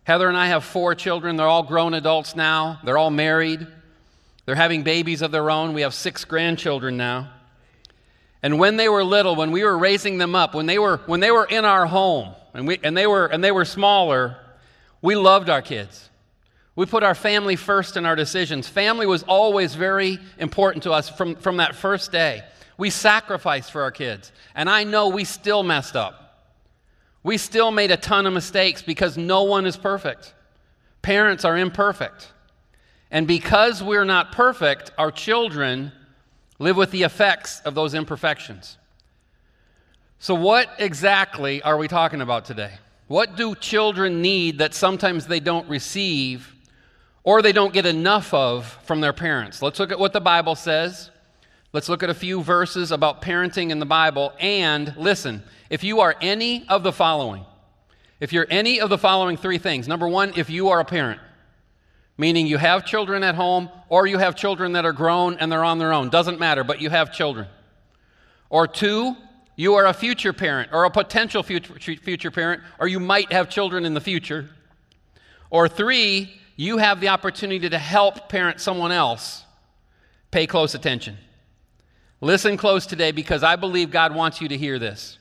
Heather 0.03 0.27
and 0.27 0.37
I 0.37 0.47
have 0.47 0.63
four 0.63 0.95
children. 0.95 1.35
They're 1.35 1.47
all 1.47 1.63
grown 1.63 1.93
adults 1.93 2.35
now, 2.35 2.79
they're 2.83 2.97
all 2.97 3.11
married. 3.11 3.65
They're 4.45 4.55
having 4.55 4.83
babies 4.83 5.21
of 5.21 5.31
their 5.31 5.51
own. 5.51 5.73
We 5.73 5.81
have 5.81 5.93
six 5.93 6.23
grandchildren 6.23 6.95
now. 6.95 7.33
And 8.41 8.57
when 8.57 8.77
they 8.77 8.87
were 8.87 9.03
little, 9.03 9.35
when 9.35 9.51
we 9.51 9.65
were 9.65 9.77
raising 9.77 10.19
them 10.19 10.35
up, 10.35 10.55
when 10.55 10.67
they 10.67 10.79
were, 10.79 11.01
when 11.05 11.19
they 11.19 11.31
were 11.31 11.43
in 11.43 11.65
our 11.65 11.85
home 11.85 12.33
and, 12.53 12.65
we, 12.65 12.79
and, 12.81 12.95
they 12.95 13.07
were, 13.07 13.25
and 13.25 13.43
they 13.43 13.51
were 13.51 13.65
smaller, 13.65 14.37
we 15.01 15.15
loved 15.15 15.49
our 15.49 15.61
kids. 15.61 16.09
We 16.77 16.85
put 16.85 17.01
our 17.01 17.15
family 17.15 17.55
first 17.55 17.97
in 17.97 18.05
our 18.05 18.15
decisions. 18.15 18.67
Family 18.67 19.07
was 19.07 19.23
always 19.23 19.73
very 19.73 20.19
important 20.37 20.83
to 20.83 20.91
us 20.91 21.09
from, 21.09 21.35
from 21.35 21.57
that 21.57 21.75
first 21.75 22.11
day. 22.11 22.43
We 22.77 22.91
sacrificed 22.91 23.71
for 23.71 23.81
our 23.81 23.89
kids. 23.89 24.31
And 24.53 24.69
I 24.69 24.83
know 24.83 25.07
we 25.07 25.23
still 25.23 25.63
messed 25.63 25.95
up. 25.95 26.53
We 27.23 27.39
still 27.39 27.71
made 27.71 27.89
a 27.89 27.97
ton 27.97 28.27
of 28.27 28.33
mistakes 28.33 28.83
because 28.83 29.17
no 29.17 29.41
one 29.41 29.65
is 29.65 29.75
perfect. 29.75 30.35
Parents 31.01 31.43
are 31.43 31.57
imperfect. 31.57 32.31
And 33.09 33.25
because 33.25 33.81
we're 33.81 34.05
not 34.05 34.31
perfect, 34.31 34.91
our 34.99 35.09
children 35.09 35.91
live 36.59 36.77
with 36.77 36.91
the 36.91 37.01
effects 37.01 37.59
of 37.61 37.73
those 37.73 37.95
imperfections. 37.95 38.77
So, 40.19 40.35
what 40.35 40.69
exactly 40.77 41.59
are 41.63 41.77
we 41.77 41.87
talking 41.87 42.21
about 42.21 42.45
today? 42.45 42.73
What 43.07 43.35
do 43.35 43.55
children 43.55 44.21
need 44.21 44.59
that 44.59 44.75
sometimes 44.75 45.25
they 45.25 45.39
don't 45.39 45.67
receive 45.69 46.53
or 47.27 47.41
they 47.41 47.51
don't 47.51 47.73
get 47.73 47.85
enough 47.85 48.33
of 48.33 48.65
from 48.83 49.01
their 49.01 49.11
parents? 49.11 49.61
Let's 49.61 49.81
look 49.81 49.91
at 49.91 49.99
what 49.99 50.13
the 50.13 50.21
Bible 50.21 50.55
says. 50.55 51.11
Let's 51.73 51.89
look 51.89 52.01
at 52.01 52.09
a 52.09 52.13
few 52.13 52.41
verses 52.41 52.93
about 52.93 53.21
parenting 53.21 53.69
in 53.69 53.79
the 53.79 53.85
Bible. 53.85 54.31
And 54.39 54.95
listen, 54.95 55.43
if 55.69 55.83
you 55.83 55.99
are 55.99 56.15
any 56.21 56.65
of 56.69 56.83
the 56.83 56.93
following, 56.93 57.43
if 58.21 58.31
you're 58.31 58.47
any 58.49 58.79
of 58.79 58.89
the 58.89 58.97
following 58.97 59.35
three 59.35 59.57
things 59.57 59.89
number 59.89 60.07
one, 60.07 60.31
if 60.37 60.49
you 60.49 60.69
are 60.69 60.79
a 60.79 60.85
parent, 60.85 61.19
meaning 62.17 62.47
you 62.47 62.57
have 62.57 62.85
children 62.85 63.23
at 63.23 63.35
home 63.35 63.69
or 63.89 64.07
you 64.07 64.19
have 64.19 64.37
children 64.37 64.71
that 64.71 64.85
are 64.85 64.93
grown 64.93 65.35
and 65.35 65.51
they're 65.51 65.65
on 65.65 65.79
their 65.79 65.91
own, 65.91 66.07
doesn't 66.07 66.39
matter, 66.39 66.63
but 66.63 66.79
you 66.79 66.89
have 66.89 67.11
children. 67.11 67.45
Or 68.49 68.67
two, 68.67 69.17
you 69.57 69.73
are 69.73 69.85
a 69.85 69.93
future 69.93 70.31
parent 70.31 70.69
or 70.71 70.85
a 70.85 70.89
potential 70.89 71.43
future, 71.43 71.73
future 71.77 72.31
parent, 72.31 72.61
or 72.79 72.87
you 72.87 73.01
might 73.01 73.33
have 73.33 73.49
children 73.49 73.83
in 73.83 73.93
the 73.93 73.99
future. 73.99 74.49
Or 75.49 75.67
three, 75.67 76.31
you 76.57 76.79
have 76.79 76.99
the 76.99 77.07
opportunity 77.07 77.69
to 77.69 77.77
help 77.77 78.27
parent 78.27 78.59
someone 78.59 78.91
else. 78.91 79.45
Pay 80.31 80.47
close 80.47 80.75
attention. 80.75 81.17
Listen 82.19 82.57
close 82.57 82.85
today 82.85 83.11
because 83.11 83.43
I 83.43 83.55
believe 83.55 83.91
God 83.91 84.13
wants 84.13 84.41
you 84.41 84.49
to 84.49 84.57
hear 84.57 84.79
this. 84.79 85.19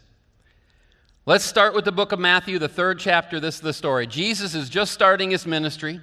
Let's 1.27 1.45
start 1.45 1.75
with 1.75 1.85
the 1.85 1.93
book 1.93 2.13
of 2.13 2.19
Matthew, 2.19 2.59
the 2.59 2.69
third 2.69 2.99
chapter. 2.99 3.39
This 3.39 3.57
is 3.57 3.61
the 3.61 3.73
story. 3.73 4.07
Jesus 4.07 4.55
is 4.55 4.71
just 4.71 4.93
starting 4.93 5.31
his 5.31 5.47
ministry. 5.47 6.01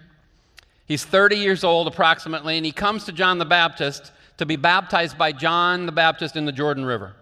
He's 0.86 1.04
30 1.04 1.38
years 1.38 1.64
old 1.64 1.88
approximately, 1.88 2.58
and 2.58 2.66
he 2.66 2.72
comes 2.72 3.06
to 3.06 3.12
John 3.12 3.40
the 3.40 3.46
Baptist 3.46 4.12
to 4.38 4.46
be 4.46 4.56
baptized 4.56 5.18
by 5.18 5.32
John 5.32 5.86
the 5.86 5.92
Baptist 5.92 6.36
in 6.36 6.46
the 6.46 6.52
Jordan 6.52 6.86
River. 6.86 7.16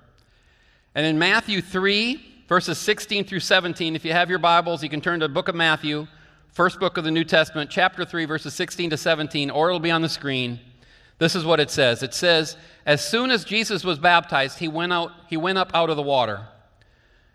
And 0.95 1.05
in 1.05 1.17
Matthew 1.17 1.61
3, 1.61 2.43
verses 2.49 2.77
16 2.79 3.23
through 3.23 3.39
17, 3.39 3.95
if 3.95 4.03
you 4.03 4.11
have 4.11 4.29
your 4.29 4.39
Bibles, 4.39 4.83
you 4.83 4.89
can 4.89 4.99
turn 4.99 5.19
to 5.21 5.27
the 5.27 5.33
book 5.33 5.47
of 5.47 5.55
Matthew, 5.55 6.07
first 6.51 6.79
book 6.79 6.97
of 6.97 7.03
the 7.03 7.11
New 7.11 7.23
Testament, 7.23 7.69
chapter 7.69 8.05
3, 8.05 8.25
verses 8.25 8.53
16 8.53 8.91
to 8.91 8.97
17, 8.97 9.49
or 9.49 9.69
it'll 9.69 9.79
be 9.79 9.91
on 9.91 10.01
the 10.01 10.09
screen. 10.09 10.59
This 11.17 11.35
is 11.35 11.45
what 11.45 11.59
it 11.59 11.69
says. 11.69 12.03
It 12.03 12.13
says, 12.13 12.57
As 12.85 13.05
soon 13.07 13.31
as 13.31 13.45
Jesus 13.45 13.83
was 13.83 13.99
baptized, 13.99 14.59
he 14.59 14.67
went, 14.67 14.91
out, 14.91 15.11
he 15.27 15.37
went 15.37 15.57
up 15.57 15.71
out 15.73 15.89
of 15.89 15.95
the 15.95 16.01
water. 16.01 16.47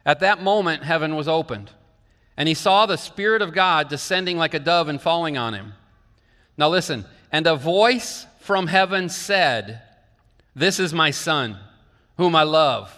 At 0.04 0.20
that 0.20 0.42
moment, 0.42 0.82
heaven 0.82 1.16
was 1.16 1.28
opened, 1.28 1.70
and 2.36 2.48
he 2.48 2.54
saw 2.54 2.86
the 2.86 2.96
Spirit 2.96 3.42
of 3.42 3.54
God 3.54 3.88
descending 3.88 4.36
like 4.36 4.54
a 4.54 4.58
dove 4.58 4.88
and 4.88 5.00
falling 5.00 5.36
on 5.36 5.54
him. 5.54 5.72
Now 6.56 6.68
listen, 6.68 7.04
and 7.32 7.46
a 7.46 7.56
voice 7.56 8.26
from 8.40 8.66
heaven 8.66 9.08
said, 9.08 9.82
This 10.54 10.78
is 10.78 10.94
my 10.94 11.10
Son, 11.10 11.58
whom 12.16 12.36
I 12.36 12.44
love. 12.44 12.96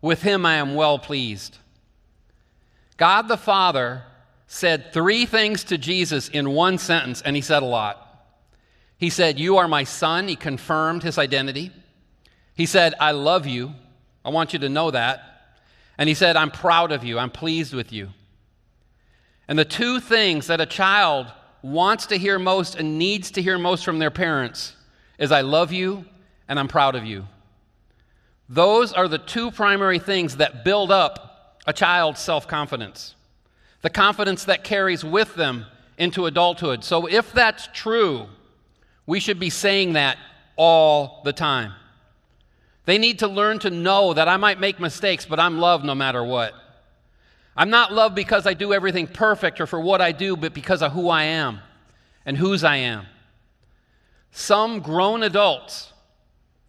With 0.00 0.22
him 0.22 0.44
I 0.44 0.54
am 0.54 0.74
well 0.74 0.98
pleased. 0.98 1.58
God 2.96 3.28
the 3.28 3.36
Father 3.36 4.02
said 4.52 4.92
three 4.92 5.24
things 5.24 5.64
to 5.64 5.78
Jesus 5.78 6.28
in 6.28 6.50
one 6.50 6.76
sentence, 6.76 7.22
and 7.22 7.34
he 7.34 7.40
said 7.40 7.62
a 7.62 7.66
lot. 7.66 8.36
He 8.98 9.08
said, 9.08 9.40
You 9.40 9.56
are 9.56 9.66
my 9.66 9.84
son. 9.84 10.28
He 10.28 10.36
confirmed 10.36 11.02
his 11.02 11.16
identity. 11.16 11.72
He 12.54 12.66
said, 12.66 12.92
I 13.00 13.12
love 13.12 13.46
you. 13.46 13.72
I 14.22 14.28
want 14.28 14.52
you 14.52 14.58
to 14.58 14.68
know 14.68 14.90
that. 14.90 15.56
And 15.96 16.06
he 16.06 16.14
said, 16.14 16.36
I'm 16.36 16.50
proud 16.50 16.92
of 16.92 17.02
you, 17.02 17.18
I'm 17.18 17.30
pleased 17.30 17.72
with 17.72 17.94
you. 17.94 18.10
And 19.48 19.58
the 19.58 19.64
two 19.64 20.00
things 20.00 20.48
that 20.48 20.60
a 20.60 20.66
child 20.66 21.32
wants 21.62 22.04
to 22.06 22.18
hear 22.18 22.38
most 22.38 22.74
and 22.74 22.98
needs 22.98 23.30
to 23.30 23.42
hear 23.42 23.56
most 23.56 23.86
from 23.86 23.98
their 23.98 24.10
parents 24.10 24.76
is, 25.18 25.32
I 25.32 25.40
love 25.40 25.72
you 25.72 26.04
and 26.46 26.58
I'm 26.60 26.68
proud 26.68 26.94
of 26.94 27.06
you. 27.06 27.26
Those 28.50 28.92
are 28.92 29.08
the 29.08 29.18
two 29.18 29.50
primary 29.50 29.98
things 29.98 30.36
that 30.36 30.62
build 30.62 30.92
up 30.92 31.58
a 31.66 31.72
child's 31.72 32.20
self 32.20 32.46
confidence, 32.46 33.14
the 33.82 33.90
confidence 33.90 34.44
that 34.44 34.64
carries 34.64 35.04
with 35.04 35.34
them 35.34 35.66
into 35.98 36.26
adulthood. 36.26 36.84
So, 36.84 37.06
if 37.06 37.32
that's 37.32 37.68
true, 37.72 38.26
we 39.06 39.20
should 39.20 39.38
be 39.38 39.50
saying 39.50 39.92
that 39.92 40.16
all 40.56 41.20
the 41.24 41.32
time. 41.32 41.72
They 42.84 42.98
need 42.98 43.20
to 43.20 43.28
learn 43.28 43.58
to 43.60 43.70
know 43.70 44.14
that 44.14 44.28
I 44.28 44.36
might 44.36 44.58
make 44.58 44.80
mistakes, 44.80 45.26
but 45.26 45.38
I'm 45.38 45.58
loved 45.58 45.84
no 45.84 45.94
matter 45.94 46.24
what. 46.24 46.52
I'm 47.56 47.70
not 47.70 47.92
loved 47.92 48.14
because 48.14 48.46
I 48.46 48.54
do 48.54 48.72
everything 48.72 49.06
perfect 49.06 49.60
or 49.60 49.66
for 49.66 49.80
what 49.80 50.00
I 50.00 50.12
do, 50.12 50.36
but 50.36 50.54
because 50.54 50.82
of 50.82 50.92
who 50.92 51.08
I 51.08 51.24
am 51.24 51.60
and 52.24 52.36
whose 52.36 52.64
I 52.64 52.76
am. 52.76 53.06
Some 54.30 54.80
grown 54.80 55.22
adults 55.22 55.92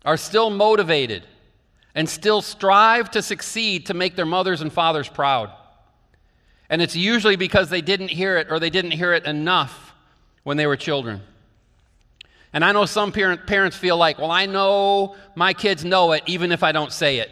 are 0.03 0.17
still 0.17 0.50
motivated 0.50 1.24
and 1.96 2.10
still 2.10 2.41
strive 2.41 3.10
to 3.12 3.22
succeed 3.22 3.86
to 3.86 3.93
make 3.93 4.15
their 4.15 4.25
mothers 4.25 4.62
and 4.62 4.74
fathers 4.74 5.08
proud. 5.08 5.51
And 6.70 6.82
it's 6.82 6.96
usually 6.96 7.36
because 7.36 7.70
they 7.70 7.82
didn't 7.82 8.10
hear 8.10 8.38
it 8.38 8.48
or 8.50 8.60
they 8.60 8.70
didn't 8.70 8.91
hear 8.91 9.13
it 9.13 9.25
enough 9.25 9.93
when 10.43 10.58
they 10.58 10.67
were 10.67 10.77
children. 10.77 11.22
And 12.51 12.63
I 12.63 12.72
know 12.72 12.86
some 12.86 13.12
parent, 13.12 13.48
parents 13.48 13.75
feel 13.75 13.98
like, 13.98 14.20
well, 14.20 14.32
I 14.32 14.46
know 14.46 15.15
my 15.36 15.53
kids 15.53 15.84
know 15.84 16.12
it 16.12 16.24
even 16.27 16.51
if 16.51 16.63
I 16.63 16.72
don't 16.72 16.91
say 16.91 17.17
it. 17.17 17.29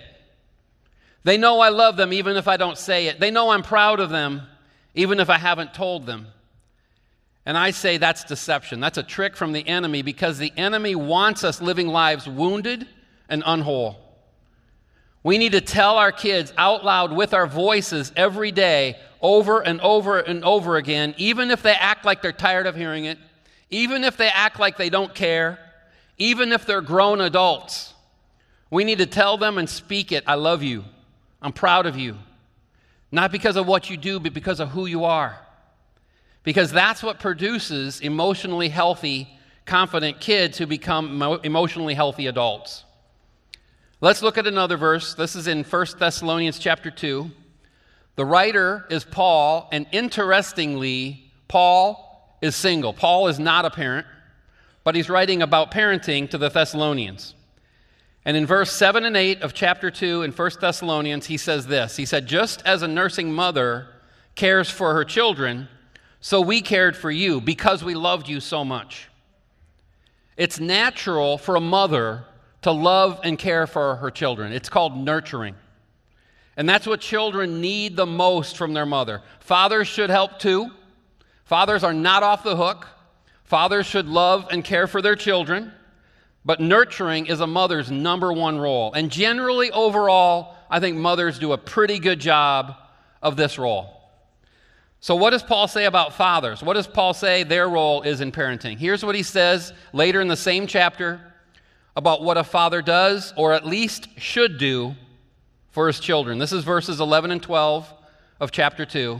They 1.24 1.38
know 1.38 1.60
I 1.60 1.70
love 1.70 1.98
them 1.98 2.12
even 2.14 2.38
if 2.38 2.48
I 2.48 2.58
don't 2.58 2.78
say 2.78 3.08
it. 3.08 3.20
They 3.20 3.30
know 3.30 3.52
I'm 3.52 3.62
proud 3.62 4.00
of 4.00 4.10
them 4.10 4.42
even 4.96 5.20
if 5.20 5.30
I 5.30 5.38
haven't 5.38 5.74
told 5.74 6.06
them. 6.06 6.28
And 7.46 7.58
I 7.58 7.72
say 7.72 7.98
that's 7.98 8.24
deception. 8.24 8.80
That's 8.80 8.98
a 8.98 9.04
trick 9.04 9.36
from 9.36 9.52
the 9.52 9.68
enemy 9.68 10.02
because 10.02 10.38
the 10.38 10.54
enemy 10.58 10.96
wants 10.96 11.44
us 11.44 11.62
living 11.62 11.88
lives 11.88 12.28
wounded 12.28 12.88
and 13.30 13.44
unwhole. 13.46 13.98
We 15.24 15.38
need 15.38 15.52
to 15.52 15.62
tell 15.62 15.98
our 15.98 16.12
kids 16.12 16.54
out 16.58 16.84
loud 16.84 17.14
with 17.14 17.34
our 17.34 17.48
voices 17.48 18.12
every 18.16 18.52
day, 18.52 18.98
over 19.22 19.62
and 19.62 19.80
over 19.82 20.20
and 20.20 20.44
over 20.44 20.78
again, 20.78 21.14
even 21.18 21.52
if 21.52 21.62
they 21.62 21.74
act 21.74 22.06
like 22.06 22.22
they're 22.22 22.32
tired 22.32 22.68
of 22.68 22.76
hearing 22.76 23.06
it 23.06 23.18
even 23.72 24.04
if 24.04 24.18
they 24.18 24.28
act 24.28 24.60
like 24.60 24.78
they 24.78 24.90
don't 24.90 25.16
care, 25.16 25.58
even 26.18 26.52
if 26.52 26.66
they're 26.66 26.82
grown 26.82 27.22
adults, 27.22 27.94
we 28.70 28.84
need 28.84 29.00
to 29.00 29.06
tell 29.06 29.38
them 29.38 29.58
and 29.58 29.68
speak 29.70 30.12
it 30.12 30.26
I 30.28 30.36
love 30.36 30.62
you. 30.62 30.84
I'm 31.42 31.54
proud 31.54 31.86
of 31.86 31.98
you. 31.98 32.18
Not 33.12 33.32
because 33.32 33.56
of 33.56 33.66
what 33.66 33.90
you 33.90 33.98
do, 33.98 34.20
but 34.20 34.34
because 34.34 34.60
of 34.60 34.70
who 34.70 34.86
you 34.86 35.06
are. 35.06 35.40
Because 36.44 36.72
that's 36.72 37.02
what 37.02 37.20
produces 37.20 38.02
emotionally 38.02 38.70
healthy, 38.70 39.28
confident 39.66 40.20
kids 40.20 40.58
who 40.58 40.66
become 40.66 41.22
emotionally 41.44 41.94
healthy 41.94 42.28
adults. 42.28 42.84
Let's 44.02 44.22
look 44.22 44.38
at 44.38 44.48
another 44.48 44.78
verse. 44.78 45.14
This 45.14 45.36
is 45.36 45.48
in 45.48 45.64
1 45.64 45.86
Thessalonians 45.98 46.60
chapter 46.60 46.90
2. 46.92 47.32
The 48.16 48.26
writer 48.26 48.86
is 48.90 49.04
Paul, 49.04 49.70
and 49.72 49.88
interestingly, 49.92 51.32
Paul 51.48 52.38
is 52.42 52.56
single. 52.56 52.94
Paul 52.94 53.28
is 53.28 53.40
not 53.40 53.66
a 53.66 53.70
parent, 53.70 54.06
but 54.84 54.96
he's 54.96 55.10
writing 55.10 55.42
about 55.42 55.72
parenting 55.72 56.30
to 56.32 56.38
the 56.38 56.50
Thessalonians. 56.50 57.36
And 58.26 58.38
in 58.38 58.46
verse 58.46 58.72
7 58.72 59.06
and 59.06 59.18
8 59.18 59.42
of 59.42 59.54
chapter 59.54 59.90
2 59.90 60.24
in 60.24 60.32
1 60.32 60.52
Thessalonians, 60.60 61.26
he 61.26 61.38
says 61.38 61.68
this 61.68 61.98
He 61.98 62.06
said, 62.06 62.28
Just 62.28 62.62
as 62.66 62.82
a 62.82 62.88
nursing 62.88 63.32
mother 63.32 63.88
cares 64.36 64.70
for 64.70 64.94
her 64.94 65.06
children, 65.06 65.68
so 66.20 66.40
we 66.42 66.62
cared 66.62 66.96
for 66.96 67.10
you 67.10 67.42
because 67.42 67.84
we 67.84 67.96
loved 67.96 68.30
you 68.30 68.40
so 68.40 68.64
much. 68.64 69.10
It's 70.38 70.60
natural 70.60 71.38
for 71.38 71.56
a 71.56 71.62
mother 71.62 72.26
to 72.62 72.72
love 72.72 73.20
and 73.24 73.38
care 73.38 73.66
for 73.66 73.96
her 73.98 74.12
children. 74.12 74.54
It's 74.54 74.70
called 74.70 74.96
nurturing. 74.96 75.56
And 76.58 76.68
that's 76.68 76.86
what 76.86 77.02
children 77.02 77.62
need 77.62 77.96
the 77.96 78.06
most 78.06 78.58
from 78.58 78.74
their 78.74 78.86
mother. 78.86 79.22
Fathers 79.40 79.88
should 79.88 80.10
help 80.10 80.40
too. 80.40 80.72
Fathers 81.46 81.84
are 81.84 81.94
not 81.94 82.24
off 82.24 82.44
the 82.44 82.56
hook. 82.56 82.88
Fathers 83.44 83.86
should 83.86 84.08
love 84.08 84.48
and 84.52 84.64
care 84.64 84.88
for 84.88 85.02
their 85.02 85.16
children, 85.16 85.74
but 86.46 86.62
nurturing 86.62 87.26
is 87.26 87.42
a 87.42 87.48
mother's 87.48 87.92
number 87.92 88.32
one 88.32 88.58
role. 88.58 88.94
And 88.94 89.12
generally, 89.12 89.72
overall, 89.72 90.56
I 90.70 90.80
think 90.80 90.96
mothers 90.96 91.38
do 91.38 91.52
a 91.52 91.58
pretty 91.58 92.00
good 92.00 92.20
job 92.20 92.76
of 93.22 93.36
this 93.36 93.58
role. 93.58 94.02
So, 95.02 95.16
what 95.16 95.32
does 95.32 95.44
Paul 95.44 95.68
say 95.68 95.86
about 95.86 96.14
fathers? 96.14 96.64
What 96.64 96.76
does 96.76 96.88
Paul 96.88 97.14
say 97.14 97.44
their 97.44 97.68
role 97.68 98.04
is 98.04 98.22
in 98.22 98.32
parenting? 98.32 98.78
Here's 98.78 99.04
what 99.04 99.16
he 99.16 99.24
says 99.24 99.74
later 99.92 100.22
in 100.22 100.30
the 100.30 100.38
same 100.38 100.68
chapter 100.68 101.20
about 101.96 102.24
what 102.24 102.38
a 102.38 102.44
father 102.44 102.82
does, 102.82 103.34
or 103.36 103.52
at 103.52 103.66
least 103.66 104.08
should 104.18 104.58
do, 104.58 104.96
for 105.72 105.88
his 105.88 106.00
children. 106.00 106.38
This 106.38 106.52
is 106.52 106.64
verses 106.64 107.00
11 107.00 107.32
and 107.32 107.42
12 107.42 107.92
of 108.40 108.52
chapter 108.52 108.86
2. 108.86 109.20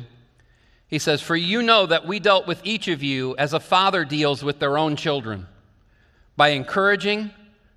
He 0.88 1.00
says, 1.00 1.22
For 1.22 1.36
you 1.36 1.62
know 1.64 1.86
that 1.86 2.06
we 2.06 2.20
dealt 2.20 2.48
with 2.48 2.62
each 2.66 2.88
of 2.90 3.02
you 3.02 3.36
as 3.38 3.54
a 3.54 3.60
father 3.60 4.06
deals 4.06 4.44
with 4.44 4.60
their 4.60 4.78
own 4.78 4.98
children, 4.98 5.48
by 6.36 6.50
encouraging, 6.50 7.32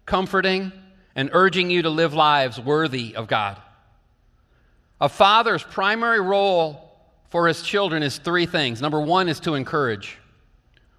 comforting, 0.05 0.73
and 1.15 1.31
urging 1.33 1.71
you 1.71 1.83
to 1.83 1.91
live 1.91 2.13
lives 2.13 2.59
worthy 2.59 3.15
of 3.15 3.29
God. 3.29 3.57
A 5.01 5.09
father's 5.09 5.63
primary 5.63 6.21
role 6.21 6.81
for 7.31 7.47
his 7.47 7.63
children 7.63 8.03
is 8.03 8.19
three 8.19 8.47
things. 8.47 8.83
Number 8.83 9.01
one 9.01 9.29
is 9.29 9.41
to 9.41 9.55
encourage, 9.55 10.19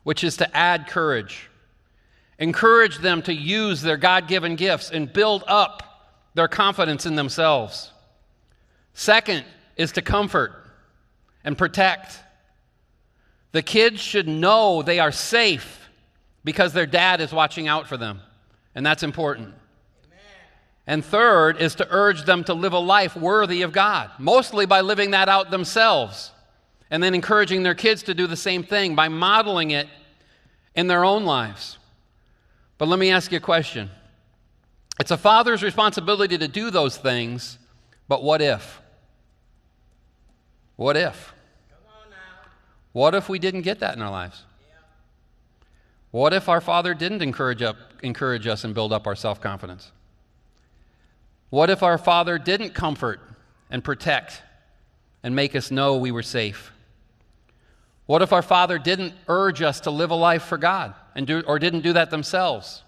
which 0.03 0.23
is 0.23 0.37
to 0.37 0.55
add 0.55 0.87
courage. 0.87 1.49
Encourage 2.39 2.99
them 2.99 3.21
to 3.23 3.33
use 3.33 3.81
their 3.81 3.97
God 3.97 4.27
given 4.27 4.55
gifts 4.55 4.91
and 4.91 5.11
build 5.11 5.43
up 5.47 5.94
their 6.35 6.47
confidence 6.47 7.05
in 7.05 7.15
themselves. 7.15 7.91
Second 8.93 9.43
is 9.75 9.91
to 9.93 10.01
comfort 10.01 10.53
and 11.43 11.57
protect. 11.57 12.19
The 13.53 13.61
kids 13.61 13.99
should 13.99 14.27
know 14.27 14.81
they 14.81 14.99
are 14.99 15.11
safe 15.11 15.89
because 16.43 16.73
their 16.73 16.85
dad 16.85 17.21
is 17.21 17.33
watching 17.33 17.67
out 17.67 17.87
for 17.87 17.97
them, 17.97 18.19
and 18.75 18.85
that's 18.85 19.01
important. 19.01 19.47
Amen. 19.47 20.19
And 20.85 21.05
third 21.05 21.61
is 21.61 21.75
to 21.75 21.87
urge 21.89 22.25
them 22.25 22.43
to 22.43 22.53
live 22.53 22.73
a 22.73 22.79
life 22.79 23.15
worthy 23.15 23.63
of 23.63 23.71
God, 23.71 24.11
mostly 24.19 24.65
by 24.65 24.81
living 24.81 25.11
that 25.11 25.29
out 25.29 25.51
themselves, 25.51 26.31
and 26.91 27.01
then 27.01 27.15
encouraging 27.15 27.63
their 27.63 27.75
kids 27.75 28.03
to 28.03 28.13
do 28.13 28.27
the 28.27 28.35
same 28.35 28.63
thing 28.63 28.93
by 28.93 29.07
modeling 29.07 29.71
it 29.71 29.87
in 30.75 30.87
their 30.87 31.03
own 31.03 31.23
lives. 31.23 31.77
But 32.77 32.89
let 32.89 32.99
me 32.99 33.09
ask 33.09 33.31
you 33.31 33.37
a 33.37 33.41
question. 33.41 33.89
It's 34.99 35.11
a 35.11 35.17
father's 35.17 35.61
responsibility 35.61 36.37
to 36.37 36.47
do 36.47 36.71
those 36.71 36.97
things, 36.97 37.57
but 38.07 38.23
what 38.23 38.41
if? 38.41 38.81
What 40.75 40.95
if? 40.95 41.33
What 42.93 43.13
if 43.13 43.27
we 43.27 43.39
didn't 43.39 43.63
get 43.63 43.79
that 43.79 43.95
in 43.95 44.01
our 44.01 44.11
lives? 44.11 44.43
What 46.11 46.33
if 46.33 46.47
our 46.47 46.61
father 46.61 46.93
didn't 46.93 47.21
encourage, 47.21 47.61
up, 47.61 47.75
encourage 48.01 48.47
us 48.47 48.63
and 48.63 48.73
build 48.73 48.93
up 48.93 49.05
our 49.05 49.17
self 49.17 49.41
confidence? 49.41 49.91
What 51.49 51.69
if 51.69 51.83
our 51.83 51.97
father 51.97 52.37
didn't 52.37 52.73
comfort 52.73 53.19
and 53.69 53.83
protect 53.83 54.41
and 55.23 55.35
make 55.35 55.57
us 55.57 55.71
know 55.71 55.97
we 55.97 56.11
were 56.11 56.23
safe? 56.23 56.71
What 58.05 58.21
if 58.21 58.31
our 58.31 58.41
father 58.41 58.79
didn't 58.79 59.13
urge 59.27 59.61
us 59.61 59.81
to 59.81 59.91
live 59.91 60.11
a 60.11 60.15
life 60.15 60.43
for 60.43 60.57
God 60.57 60.93
and 61.15 61.27
do, 61.27 61.41
or 61.45 61.59
didn't 61.59 61.81
do 61.81 61.91
that 61.91 62.11
themselves? 62.11 62.81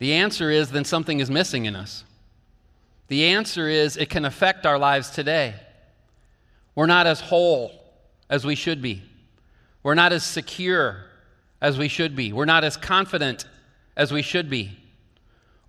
The 0.00 0.14
answer 0.14 0.50
is 0.50 0.70
then 0.70 0.84
something 0.84 1.20
is 1.20 1.30
missing 1.30 1.66
in 1.66 1.76
us. 1.76 2.04
The 3.08 3.26
answer 3.26 3.68
is 3.68 3.96
it 3.96 4.08
can 4.08 4.24
affect 4.24 4.64
our 4.64 4.78
lives 4.78 5.10
today. 5.10 5.54
We're 6.74 6.86
not 6.86 7.06
as 7.06 7.20
whole 7.20 7.72
as 8.30 8.44
we 8.44 8.54
should 8.54 8.80
be. 8.80 9.02
We're 9.82 9.94
not 9.94 10.12
as 10.12 10.24
secure 10.24 11.04
as 11.60 11.76
we 11.76 11.88
should 11.88 12.16
be. 12.16 12.32
We're 12.32 12.46
not 12.46 12.64
as 12.64 12.78
confident 12.78 13.44
as 13.94 14.10
we 14.10 14.22
should 14.22 14.48
be. 14.48 14.78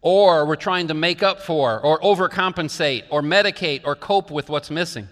Or 0.02 0.46
we're 0.46 0.56
trying 0.56 0.88
to 0.88 0.94
make 0.94 1.22
up 1.22 1.42
for, 1.42 1.80
or 1.82 2.00
overcompensate, 2.00 3.04
or 3.10 3.22
medicate, 3.22 3.82
or 3.84 3.96
cope 3.96 4.32
with 4.32 4.50
what's 4.50 4.72
missing. 4.72 5.10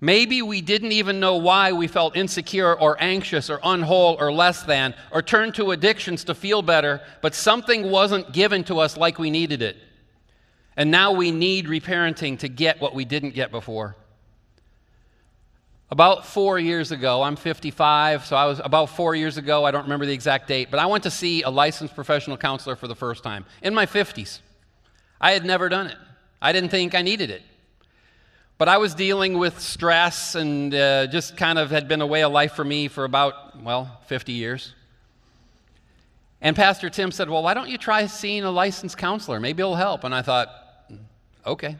Maybe 0.00 0.42
we 0.42 0.60
didn't 0.60 0.92
even 0.92 1.20
know 1.20 1.36
why 1.36 1.72
we 1.72 1.86
felt 1.86 2.16
insecure 2.16 2.74
or 2.74 2.96
anxious 3.00 3.48
or 3.48 3.58
unwhole 3.58 4.20
or 4.20 4.32
less 4.32 4.62
than, 4.62 4.94
or 5.10 5.22
turned 5.22 5.54
to 5.54 5.70
addictions 5.70 6.24
to 6.24 6.34
feel 6.34 6.62
better, 6.62 7.00
but 7.22 7.34
something 7.34 7.90
wasn't 7.90 8.32
given 8.32 8.64
to 8.64 8.80
us 8.80 8.96
like 8.96 9.18
we 9.18 9.30
needed 9.30 9.62
it. 9.62 9.76
And 10.76 10.90
now 10.90 11.12
we 11.12 11.30
need 11.30 11.66
reparenting 11.66 12.38
to 12.40 12.48
get 12.48 12.80
what 12.80 12.94
we 12.94 13.04
didn't 13.04 13.34
get 13.34 13.50
before. 13.50 13.96
About 15.90 16.26
four 16.26 16.58
years 16.58 16.90
ago, 16.90 17.22
I'm 17.22 17.36
55, 17.36 18.26
so 18.26 18.34
I 18.34 18.46
was 18.46 18.60
about 18.64 18.86
four 18.90 19.14
years 19.14 19.36
ago, 19.36 19.64
I 19.64 19.70
don't 19.70 19.84
remember 19.84 20.06
the 20.06 20.12
exact 20.12 20.48
date, 20.48 20.68
but 20.70 20.80
I 20.80 20.86
went 20.86 21.04
to 21.04 21.10
see 21.10 21.42
a 21.42 21.50
licensed 21.50 21.94
professional 21.94 22.36
counselor 22.36 22.74
for 22.74 22.88
the 22.88 22.96
first 22.96 23.22
time 23.22 23.44
in 23.62 23.74
my 23.74 23.86
50s. 23.86 24.40
I 25.20 25.32
had 25.32 25.44
never 25.44 25.68
done 25.68 25.86
it, 25.86 25.96
I 26.42 26.52
didn't 26.52 26.70
think 26.70 26.94
I 26.94 27.02
needed 27.02 27.30
it. 27.30 27.42
But 28.56 28.68
I 28.68 28.78
was 28.78 28.94
dealing 28.94 29.38
with 29.38 29.58
stress 29.60 30.34
and 30.36 30.72
uh, 30.74 31.08
just 31.08 31.36
kind 31.36 31.58
of 31.58 31.70
had 31.70 31.88
been 31.88 32.00
a 32.00 32.06
way 32.06 32.22
of 32.22 32.32
life 32.32 32.52
for 32.52 32.64
me 32.64 32.88
for 32.88 33.04
about, 33.04 33.60
well, 33.62 34.00
50 34.06 34.32
years. 34.32 34.72
And 36.40 36.54
Pastor 36.54 36.88
Tim 36.88 37.10
said, 37.10 37.28
Well, 37.28 37.42
why 37.42 37.54
don't 37.54 37.68
you 37.68 37.78
try 37.78 38.06
seeing 38.06 38.44
a 38.44 38.50
licensed 38.50 38.98
counselor? 38.98 39.40
Maybe 39.40 39.62
it'll 39.62 39.74
help. 39.74 40.04
And 40.04 40.14
I 40.14 40.22
thought, 40.22 40.48
Okay. 41.46 41.76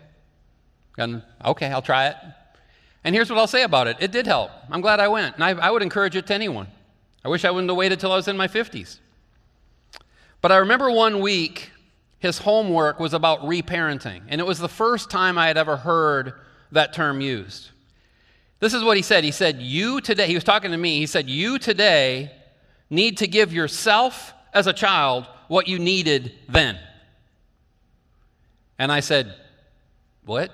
And, 0.99 1.23
okay, 1.45 1.69
I'll 1.69 1.83
try 1.83 2.09
it. 2.09 2.17
And 3.03 3.15
here's 3.15 3.29
what 3.29 3.39
I'll 3.39 3.47
say 3.47 3.63
about 3.63 3.87
it 3.87 3.97
it 4.01 4.11
did 4.11 4.27
help. 4.27 4.51
I'm 4.71 4.81
glad 4.81 5.01
I 5.01 5.09
went. 5.09 5.35
And 5.35 5.45
I, 5.45 5.51
I 5.51 5.71
would 5.71 5.83
encourage 5.83 6.17
it 6.17 6.27
to 6.27 6.35
anyone. 6.35 6.67
I 7.25 7.29
wish 7.29 7.45
I 7.45 7.51
wouldn't 7.51 7.71
have 7.71 7.77
waited 7.77 8.01
till 8.01 8.13
I 8.13 8.17
was 8.17 8.29
in 8.29 8.37
my 8.37 8.49
50s. 8.49 8.99
But 10.41 10.53
I 10.53 10.57
remember 10.57 10.91
one 10.91 11.21
week, 11.21 11.71
his 12.19 12.39
homework 12.39 13.01
was 13.01 13.15
about 13.15 13.41
reparenting. 13.41 14.23
And 14.29 14.41
it 14.41 14.47
was 14.47 14.59
the 14.59 14.69
first 14.69 15.11
time 15.11 15.39
I 15.39 15.47
had 15.47 15.57
ever 15.57 15.77
heard 15.77 16.35
that 16.75 16.93
term 16.93 17.21
used. 17.21 17.71
This 18.61 18.75
is 18.75 18.85
what 18.85 18.97
he 18.97 19.03
said. 19.03 19.25
He 19.25 19.31
said, 19.31 19.61
You 19.61 20.01
today, 20.01 20.27
he 20.27 20.35
was 20.35 20.45
talking 20.45 20.71
to 20.71 20.77
me, 20.77 20.99
he 20.99 21.07
said, 21.07 21.29
You 21.29 21.59
today 21.59 22.31
need 22.91 23.19
to 23.19 23.27
give 23.27 23.53
yourself 23.53 24.33
as 24.53 24.67
a 24.67 24.73
child 24.73 25.27
what 25.49 25.69
you 25.69 25.79
needed 25.79 26.33
then. 26.49 26.79
And 28.79 28.93
I 28.93 29.01
said, 29.01 29.35
What? 30.25 30.51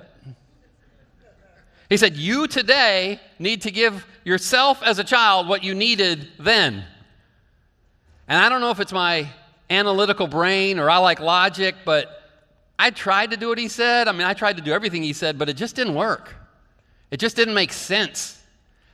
He 1.89 1.97
said, 1.97 2.17
You 2.17 2.47
today 2.47 3.21
need 3.39 3.63
to 3.63 3.71
give 3.71 4.07
yourself 4.25 4.83
as 4.83 4.99
a 4.99 5.05
child 5.05 5.49
what 5.49 5.65
you 5.65 5.75
needed 5.75 6.29
then. 6.39 6.85
And 8.29 8.39
I 8.45 8.49
don't 8.49 8.61
know 8.61 8.71
if 8.71 8.81
it's 8.81 8.93
my 8.93 9.29
analytical 9.69 10.27
brain 10.27 10.79
or 10.79 10.89
I 10.89 10.99
like 10.99 11.21
logic, 11.21 11.75
but 11.85 12.20
I 12.81 12.91
tried 12.91 13.33
to 13.33 13.37
do 13.37 13.49
what 13.49 13.59
he 13.59 13.69
said. 13.69 14.09
I 14.09 14.13
mean, 14.13 14.27
I 14.27 14.35
tried 14.35 14.57
to 14.57 14.63
do 14.63 14.73
everything 14.73 15.03
he 15.03 15.13
said, 15.13 15.39
but 15.39 15.49
it 15.49 15.55
just 15.55 15.77
didn't 15.77 15.95
work. 15.95 16.35
It 17.11 17.19
just 17.19 17.37
didn't 17.37 17.55
make 17.55 17.73
sense. 17.73 18.43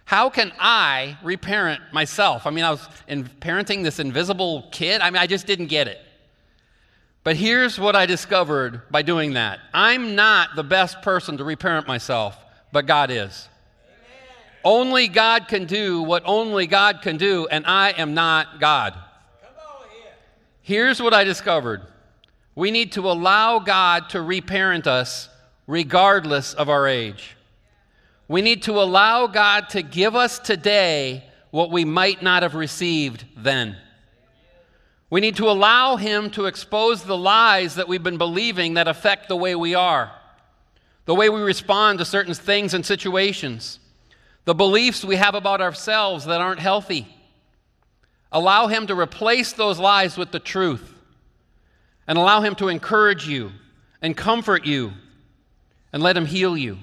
How 0.05 0.29
can 0.29 0.53
I 0.59 1.16
reparent 1.22 1.81
myself? 1.92 2.46
I 2.46 2.51
mean, 2.51 2.64
I 2.64 2.70
was 2.70 2.88
in 3.07 3.25
parenting 3.25 3.83
this 3.83 3.99
invisible 3.99 4.68
kid. 4.72 5.01
I 5.01 5.11
mean, 5.11 5.22
I 5.22 5.27
just 5.27 5.46
didn't 5.46 5.66
get 5.66 5.88
it. 5.88 6.01
But 7.22 7.37
here's 7.37 7.79
what 7.79 7.96
I 7.96 8.07
discovered 8.07 8.83
by 8.90 9.03
doing 9.03 9.35
that 9.35 9.61
I'm 9.72 10.14
not 10.14 10.57
the 10.57 10.64
best 10.64 11.03
person 11.03 11.37
to 11.38 11.44
reparent 11.44 11.87
myself 11.87 12.37
but 12.72 12.87
God 12.87 13.11
is. 13.11 13.49
Only 14.64 15.09
God 15.09 15.49
can 15.49 15.64
do 15.64 16.03
what 16.03 16.25
only 16.27 16.66
God 16.66 17.01
can 17.01 17.16
do, 17.16 17.46
and 17.51 17.64
I 17.64 17.90
am 17.90 18.14
not 18.14 18.61
God. 18.61 18.94
Here's 20.61 21.01
what 21.01 21.14
I 21.14 21.25
discovered 21.25 21.83
we 22.57 22.71
need 22.71 22.92
to 22.92 23.09
allow 23.09 23.61
God 23.61 24.09
to 24.09 24.23
reparent 24.23 24.87
us 24.87 25.29
regardless 25.66 26.55
of 26.55 26.69
our 26.69 26.88
age. 26.88 27.37
We 28.29 28.42
need 28.42 28.62
to 28.62 28.73
allow 28.73 29.29
God 29.29 29.69
to 29.71 29.83
give 29.83 30.16
us 30.16 30.38
today 30.40 31.23
what 31.51 31.71
we 31.71 31.85
might 31.85 32.23
not 32.23 32.42
have 32.42 32.55
received 32.55 33.25
then. 33.37 33.77
We 35.11 35.21
need 35.21 35.37
to 35.37 35.49
allow 35.49 35.97
Him 35.97 36.31
to 36.31 36.47
expose 36.47 37.05
the 37.05 37.16
lies 37.16 37.77
that 37.77 37.87
we've 37.87 38.03
been 38.03 38.19
believing 38.19 38.75
that 38.75 38.88
affect 38.88 39.29
the 39.29 39.37
way 39.37 39.55
we 39.55 39.75
are 39.75 40.11
the 41.07 41.14
way 41.14 41.29
we 41.29 41.40
respond 41.40 42.01
to 42.01 42.05
certain 42.05 42.35
things 42.35 42.75
and 42.75 42.85
situations, 42.85 43.79
the 44.45 44.55
beliefs 44.55 45.05
we 45.05 45.14
have 45.14 45.37
about 45.37 45.61
ourselves 45.61 46.25
that 46.25 46.40
aren't 46.40 46.59
healthy. 46.59 47.07
Allow 48.33 48.66
Him 48.66 48.88
to 48.88 48.99
replace 48.99 49.53
those 49.53 49.79
lies 49.79 50.19
with 50.19 50.33
the 50.33 50.40
truth 50.40 50.96
and 52.07 52.19
allow 52.19 52.40
Him 52.40 52.55
to 52.57 52.69
encourage 52.69 53.27
you 53.27 53.53
and 54.03 54.16
comfort 54.16 54.64
you 54.64 54.92
and 55.92 56.03
let 56.03 56.16
Him 56.16 56.27
heal 56.27 56.57
you. 56.57 56.79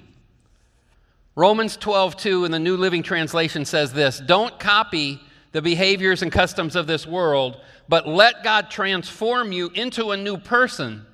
Romans 1.36 1.78
12, 1.78 2.16
2 2.16 2.46
in 2.46 2.52
the 2.52 2.60
New 2.60 2.78
Living 2.78 3.02
Translation 3.02 3.66
says 3.66 3.92
this 3.94 4.20
Don't 4.20 4.60
copy 4.60 5.20
the 5.52 5.62
behaviors 5.62 6.22
and 6.22 6.32
customs 6.32 6.76
of 6.76 6.88
this 6.88 7.08
world, 7.08 7.60
but 7.88 8.08
let 8.08 8.44
God 8.44 8.70
transform 8.70 9.52
you 9.52 9.70
into 9.74 10.12
a 10.12 10.18
new 10.18 10.38
person 10.38 11.06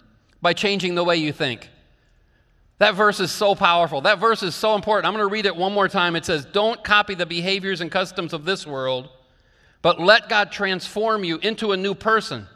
by 0.41 0.53
changing 0.53 0.95
the 0.95 1.03
way 1.03 1.17
you 1.17 1.31
think. 1.31 1.69
That 2.79 2.95
verse 2.95 3.19
is 3.19 3.31
so 3.31 3.55
powerful. 3.55 4.01
That 4.01 4.19
verse 4.19 4.41
is 4.41 4.55
so 4.55 4.75
important. 4.75 5.05
I'm 5.05 5.13
going 5.13 5.27
to 5.27 5.31
read 5.31 5.45
it 5.45 5.55
one 5.55 5.73
more 5.73 5.89
time. 5.89 6.15
It 6.15 6.25
says, 6.25 6.45
Don't 6.45 6.83
copy 6.83 7.15
the 7.15 7.25
behaviors 7.25 7.81
and 7.81 7.91
customs 7.91 8.33
of 8.33 8.45
this 8.45 8.65
world, 8.65 9.09
but 9.81 9.99
let 9.99 10.29
God 10.29 10.51
transform 10.51 11.23
you 11.23 11.37
into 11.39 11.73
a 11.73 11.77
new 11.77 11.93
person 11.93 12.47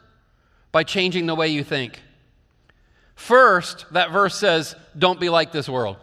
by 0.74 0.82
changing 0.82 1.26
the 1.26 1.36
way 1.36 1.46
you 1.46 1.62
think. 1.62 2.02
First, 3.14 3.86
that 3.92 4.10
verse 4.10 4.34
says, 4.34 4.74
Don't 4.98 5.20
be 5.20 5.28
like 5.28 5.52
this 5.52 5.68
world. 5.68 5.98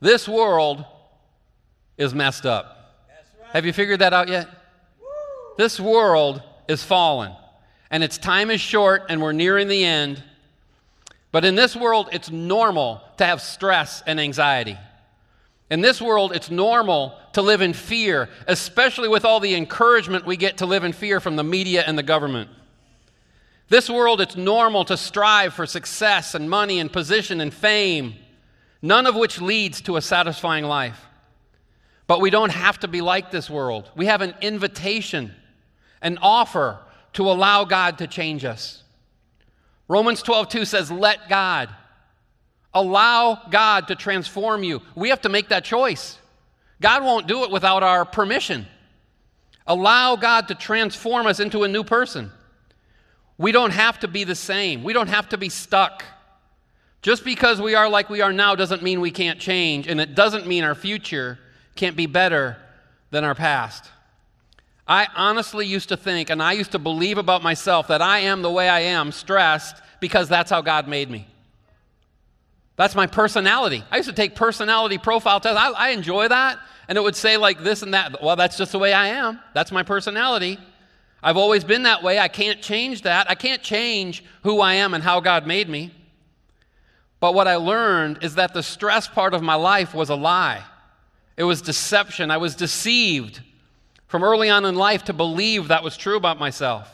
This 0.00 0.26
world 0.26 0.82
is 1.98 2.14
messed 2.14 2.46
up. 2.46 3.04
Right. 3.38 3.50
Have 3.52 3.66
you 3.66 3.74
figured 3.74 3.98
that 3.98 4.14
out 4.14 4.28
yet? 4.28 4.48
Woo. 4.98 5.06
This 5.58 5.78
world 5.78 6.42
is 6.68 6.82
fallen, 6.82 7.32
and 7.90 8.02
its 8.02 8.16
time 8.16 8.50
is 8.50 8.62
short, 8.62 9.02
and 9.10 9.20
we're 9.20 9.32
nearing 9.32 9.68
the 9.68 9.84
end. 9.84 10.24
But 11.30 11.44
in 11.44 11.54
this 11.54 11.76
world, 11.76 12.08
it's 12.12 12.30
normal 12.30 13.02
to 13.18 13.26
have 13.26 13.42
stress 13.42 14.02
and 14.06 14.18
anxiety. 14.18 14.78
In 15.70 15.82
this 15.82 16.00
world, 16.00 16.32
it's 16.34 16.50
normal 16.50 17.14
to 17.34 17.42
live 17.42 17.60
in 17.60 17.74
fear, 17.74 18.30
especially 18.46 19.08
with 19.08 19.26
all 19.26 19.38
the 19.38 19.54
encouragement 19.54 20.24
we 20.24 20.38
get 20.38 20.56
to 20.58 20.66
live 20.66 20.82
in 20.82 20.94
fear 20.94 21.20
from 21.20 21.36
the 21.36 21.44
media 21.44 21.84
and 21.86 21.98
the 21.98 22.02
government. 22.02 22.48
This 23.68 23.90
world, 23.90 24.20
it's 24.20 24.36
normal 24.36 24.84
to 24.86 24.96
strive 24.96 25.52
for 25.52 25.66
success 25.66 26.34
and 26.34 26.48
money 26.48 26.80
and 26.80 26.90
position 26.90 27.40
and 27.40 27.52
fame, 27.52 28.14
none 28.80 29.06
of 29.06 29.14
which 29.14 29.40
leads 29.40 29.82
to 29.82 29.96
a 29.96 30.02
satisfying 30.02 30.64
life. 30.64 31.04
But 32.06 32.22
we 32.22 32.30
don't 32.30 32.50
have 32.50 32.80
to 32.80 32.88
be 32.88 33.02
like 33.02 33.30
this 33.30 33.50
world. 33.50 33.90
We 33.94 34.06
have 34.06 34.22
an 34.22 34.34
invitation, 34.40 35.34
an 36.00 36.18
offer 36.22 36.78
to 37.14 37.30
allow 37.30 37.64
God 37.64 37.98
to 37.98 38.06
change 38.06 38.44
us. 38.44 38.82
Romans 39.86 40.22
12, 40.22 40.48
2 40.48 40.64
says, 40.64 40.90
Let 40.90 41.28
God. 41.28 41.68
Allow 42.72 43.42
God 43.50 43.88
to 43.88 43.94
transform 43.94 44.62
you. 44.62 44.82
We 44.94 45.10
have 45.10 45.22
to 45.22 45.28
make 45.28 45.48
that 45.48 45.64
choice. 45.64 46.18
God 46.80 47.02
won't 47.02 47.26
do 47.26 47.44
it 47.44 47.50
without 47.50 47.82
our 47.82 48.04
permission. 48.04 48.66
Allow 49.66 50.16
God 50.16 50.48
to 50.48 50.54
transform 50.54 51.26
us 51.26 51.40
into 51.40 51.64
a 51.64 51.68
new 51.68 51.84
person. 51.84 52.30
We 53.38 53.52
don't 53.52 53.70
have 53.70 54.00
to 54.00 54.08
be 54.08 54.24
the 54.24 54.34
same, 54.34 54.84
we 54.84 54.92
don't 54.92 55.08
have 55.08 55.30
to 55.30 55.38
be 55.38 55.48
stuck. 55.48 56.04
Just 57.00 57.24
because 57.24 57.60
we 57.60 57.76
are 57.76 57.88
like 57.88 58.10
we 58.10 58.22
are 58.22 58.32
now 58.32 58.56
doesn't 58.56 58.82
mean 58.82 59.00
we 59.00 59.12
can't 59.12 59.38
change, 59.38 59.86
and 59.86 60.00
it 60.00 60.16
doesn't 60.16 60.46
mean 60.46 60.64
our 60.64 60.74
future 60.74 61.38
can't 61.76 61.96
be 61.96 62.06
better 62.06 62.56
than 63.10 63.22
our 63.22 63.36
past. 63.36 63.88
I 64.86 65.06
honestly 65.14 65.66
used 65.66 65.90
to 65.90 65.96
think, 65.96 66.28
and 66.28 66.42
I 66.42 66.52
used 66.52 66.72
to 66.72 66.78
believe 66.78 67.18
about 67.18 67.42
myself, 67.42 67.88
that 67.88 68.02
I 68.02 68.20
am 68.20 68.42
the 68.42 68.50
way 68.50 68.68
I 68.68 68.80
am, 68.80 69.12
stressed, 69.12 69.76
because 70.00 70.28
that's 70.28 70.50
how 70.50 70.60
God 70.60 70.88
made 70.88 71.08
me. 71.08 71.28
That's 72.76 72.94
my 72.94 73.06
personality. 73.06 73.84
I 73.90 73.96
used 73.96 74.08
to 74.08 74.14
take 74.14 74.34
personality 74.34 74.98
profile 74.98 75.40
tests. 75.40 75.58
I, 75.58 75.70
I, 75.72 75.88
enjoy 75.90 76.28
that. 76.28 76.58
And 76.86 76.96
it 76.96 77.00
would 77.00 77.16
say 77.16 77.36
like 77.36 77.62
this 77.62 77.82
and 77.82 77.92
that. 77.92 78.22
Well, 78.22 78.36
that's 78.36 78.56
just 78.56 78.70
the 78.70 78.78
way 78.78 78.92
I 78.92 79.08
am. 79.08 79.40
That's 79.52 79.72
my 79.72 79.82
personality. 79.82 80.58
I've 81.22 81.36
always 81.36 81.64
been 81.64 81.82
that 81.82 82.02
way. 82.02 82.18
I 82.18 82.28
can't 82.28 82.62
change 82.62 83.02
that. 83.02 83.30
I 83.30 83.34
can't 83.34 83.62
change 83.62 84.24
who 84.42 84.60
I 84.60 84.74
am 84.74 84.94
and 84.94 85.02
how 85.02 85.20
God 85.20 85.46
made 85.46 85.68
me. 85.68 85.90
But 87.20 87.34
what 87.34 87.48
I 87.48 87.56
learned 87.56 88.20
is 88.22 88.36
that 88.36 88.54
the 88.54 88.62
stress 88.62 89.08
part 89.08 89.34
of 89.34 89.42
my 89.42 89.56
life 89.56 89.94
was 89.94 90.10
a 90.10 90.14
lie. 90.14 90.62
It 91.36 91.44
was 91.44 91.62
deception. 91.62 92.30
I 92.30 92.36
was 92.36 92.54
deceived 92.54 93.40
from 94.06 94.22
early 94.22 94.48
on 94.48 94.64
in 94.64 94.76
life 94.76 95.04
to 95.04 95.12
believe 95.12 95.68
that 95.68 95.82
was 95.82 95.96
true 95.96 96.16
about 96.16 96.38
myself. 96.38 96.88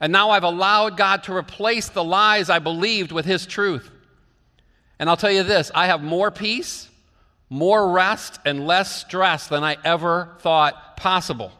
And 0.00 0.12
now 0.12 0.30
I've 0.30 0.44
allowed 0.44 0.96
God 0.96 1.24
to 1.24 1.36
replace 1.36 1.88
the 1.88 2.02
lies 2.02 2.50
I 2.50 2.58
believed 2.58 3.12
with 3.12 3.26
His 3.26 3.46
truth. 3.46 3.90
And 4.98 5.08
I'll 5.08 5.16
tell 5.16 5.30
you 5.30 5.42
this 5.42 5.70
I 5.74 5.86
have 5.86 6.02
more 6.02 6.30
peace, 6.30 6.88
more 7.48 7.90
rest, 7.90 8.40
and 8.44 8.66
less 8.66 8.94
stress 9.00 9.46
than 9.46 9.62
I 9.62 9.76
ever 9.84 10.36
thought 10.40 10.96
possible. 10.96 11.52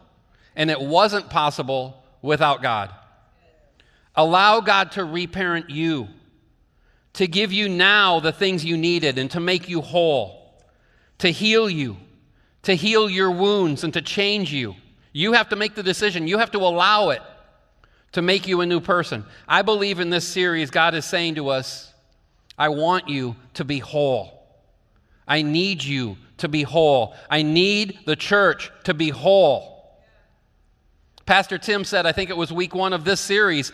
And 0.60 0.70
it 0.70 0.78
wasn't 0.78 1.30
possible 1.30 2.04
without 2.20 2.60
God. 2.60 2.90
Allow 4.14 4.60
God 4.60 4.92
to 4.92 5.04
reparent 5.06 5.70
you 5.70 6.08
to 7.14 7.26
give 7.26 7.50
you 7.50 7.66
now 7.66 8.20
the 8.20 8.30
things 8.30 8.62
you 8.62 8.76
needed 8.76 9.16
and 9.16 9.30
to 9.30 9.40
make 9.40 9.70
you 9.70 9.80
whole, 9.80 10.62
to 11.16 11.30
heal 11.30 11.70
you, 11.70 11.96
to 12.64 12.74
heal 12.74 13.08
your 13.08 13.30
wounds 13.30 13.84
and 13.84 13.94
to 13.94 14.02
change 14.02 14.52
you. 14.52 14.74
You 15.14 15.32
have 15.32 15.48
to 15.48 15.56
make 15.56 15.76
the 15.76 15.82
decision, 15.82 16.28
you 16.28 16.36
have 16.36 16.50
to 16.50 16.58
allow 16.58 17.08
it 17.08 17.22
to 18.12 18.20
make 18.20 18.46
you 18.46 18.60
a 18.60 18.66
new 18.66 18.80
person. 18.80 19.24
I 19.48 19.62
believe 19.62 19.98
in 19.98 20.10
this 20.10 20.28
series, 20.28 20.70
God 20.70 20.94
is 20.94 21.06
saying 21.06 21.36
to 21.36 21.48
us, 21.48 21.90
I 22.58 22.68
want 22.68 23.08
you 23.08 23.34
to 23.54 23.64
be 23.64 23.78
whole. 23.78 24.46
I 25.26 25.40
need 25.40 25.82
you 25.82 26.18
to 26.36 26.48
be 26.48 26.64
whole. 26.64 27.14
I 27.30 27.40
need 27.40 28.00
the 28.04 28.14
church 28.14 28.70
to 28.84 28.92
be 28.92 29.08
whole. 29.08 29.79
Pastor 31.30 31.58
Tim 31.58 31.84
said, 31.84 32.06
I 32.06 32.10
think 32.10 32.28
it 32.28 32.36
was 32.36 32.52
week 32.52 32.74
one 32.74 32.92
of 32.92 33.04
this 33.04 33.20
series, 33.20 33.70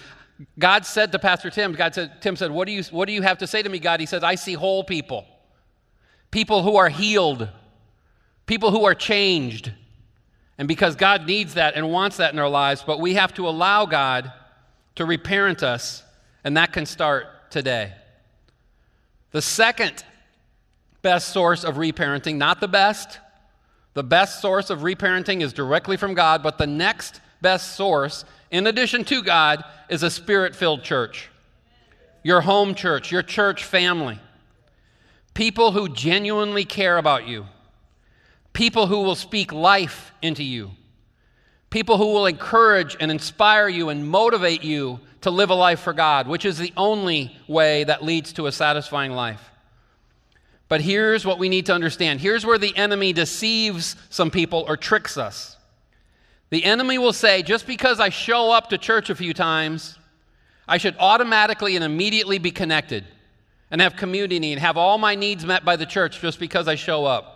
God 0.59 0.85
said 0.85 1.11
to 1.13 1.19
Pastor 1.19 1.49
Tim, 1.49 1.73
God 1.73 1.95
said, 1.95 2.21
Tim 2.21 2.37
said, 2.37 2.51
what 2.51 2.67
do, 2.67 2.73
you, 2.73 2.83
what 2.91 3.07
do 3.07 3.15
you 3.15 3.23
have 3.23 3.39
to 3.39 3.47
say 3.47 3.63
to 3.63 3.69
me, 3.71 3.79
God? 3.79 3.99
He 3.99 4.05
says, 4.05 4.23
I 4.23 4.35
see 4.35 4.53
whole 4.53 4.85
people, 4.85 5.25
people 6.31 6.63
who 6.63 6.77
are 6.77 6.91
healed, 6.91 7.49
people 8.45 8.73
who 8.73 8.85
are 8.85 8.95
changed. 8.95 9.73
And 10.59 10.69
because 10.69 10.97
God 10.97 11.27
needs 11.27 11.55
that 11.55 11.77
and 11.77 11.91
wants 11.91 12.19
that 12.19 12.35
in 12.35 12.39
our 12.39 12.51
lives, 12.51 12.85
but 12.87 13.01
we 13.01 13.15
have 13.15 13.33
to 13.33 13.49
allow 13.49 13.87
God 13.87 14.31
to 14.97 15.07
reparent 15.07 15.63
us, 15.63 16.05
and 16.45 16.59
that 16.59 16.75
can 16.75 16.85
start 16.85 17.51
today. 17.51 17.95
The 19.31 19.41
second 19.41 20.05
best 21.01 21.31
source 21.31 21.65
of 21.65 21.77
reparenting, 21.77 22.37
not 22.37 22.61
the 22.61 22.69
best, 22.69 23.19
the 23.95 24.05
best 24.05 24.43
source 24.43 24.69
of 24.69 24.81
reparenting 24.81 25.41
is 25.41 25.55
directly 25.55 25.97
from 25.97 26.13
God, 26.13 26.43
but 26.43 26.59
the 26.59 26.67
next 26.67 27.23
best 27.41 27.77
source 27.77 28.25
in 28.51 28.67
addition 28.67 29.05
to 29.05 29.23
God, 29.23 29.65
is 29.89 30.03
a 30.03 30.11
spirit 30.11 30.55
filled 30.55 30.83
church. 30.83 31.29
Your 32.23 32.41
home 32.41 32.75
church, 32.75 33.11
your 33.11 33.23
church 33.23 33.65
family. 33.65 34.19
People 35.35 35.73
who 35.73 35.89
genuinely 35.89 36.65
care 36.65 36.97
about 36.97 37.27
you. 37.27 37.47
People 38.53 38.87
who 38.87 39.03
will 39.03 39.15
speak 39.15 39.53
life 39.53 40.13
into 40.23 40.43
you. 40.43 40.71
People 41.71 41.99
who 41.99 42.07
will 42.07 42.27
encourage 42.27 42.97
and 43.01 43.11
inspire 43.11 43.69
you 43.69 43.89
and 43.89 44.09
motivate 44.09 44.65
you 44.65 45.01
to 45.21 45.31
live 45.31 45.51
a 45.51 45.55
life 45.55 45.81
for 45.81 45.93
God, 45.93 46.29
which 46.29 46.45
is 46.45 46.57
the 46.57 46.73
only 46.77 47.37
way 47.49 47.85
that 47.85 48.05
leads 48.05 48.33
to 48.35 48.47
a 48.47 48.53
satisfying 48.53 49.13
life. 49.13 49.51
But 50.69 50.81
here's 50.81 51.27
what 51.27 51.39
we 51.39 51.49
need 51.49 51.67
to 51.67 51.75
understand 51.75 52.21
here's 52.21 52.47
where 52.47 52.59
the 52.59 52.77
enemy 52.77 53.13
deceives 53.13 53.97
some 54.09 54.31
people 54.31 54.65
or 54.67 54.77
tricks 54.77 55.17
us. 55.17 55.56
The 56.51 56.65
enemy 56.65 56.99
will 56.99 57.13
say, 57.13 57.43
just 57.43 57.67
because 57.67 57.99
I 57.99 58.09
show 58.09 58.53
up 58.53 58.71
to 58.71 58.79
church 58.79 59.11
a 59.11 59.15
few 59.15 59.35
times, 59.35 59.99
I 60.69 60.79
should 60.79 60.97
automatically 60.99 61.77
and 61.77 61.85
immediately 61.85 62.39
be 62.39 62.51
connected 62.51 63.05
and 63.71 63.81
have 63.81 63.97
community 63.97 64.53
and 64.53 64.61
have 64.61 64.77
all 64.77 64.99
my 64.99 65.15
needs 65.15 65.45
met 65.45 65.65
by 65.65 65.77
the 65.77 65.87
church 65.87 66.21
just 66.21 66.39
because 66.39 66.69
I 66.69 66.77
show 66.77 67.05
up. 67.05 67.33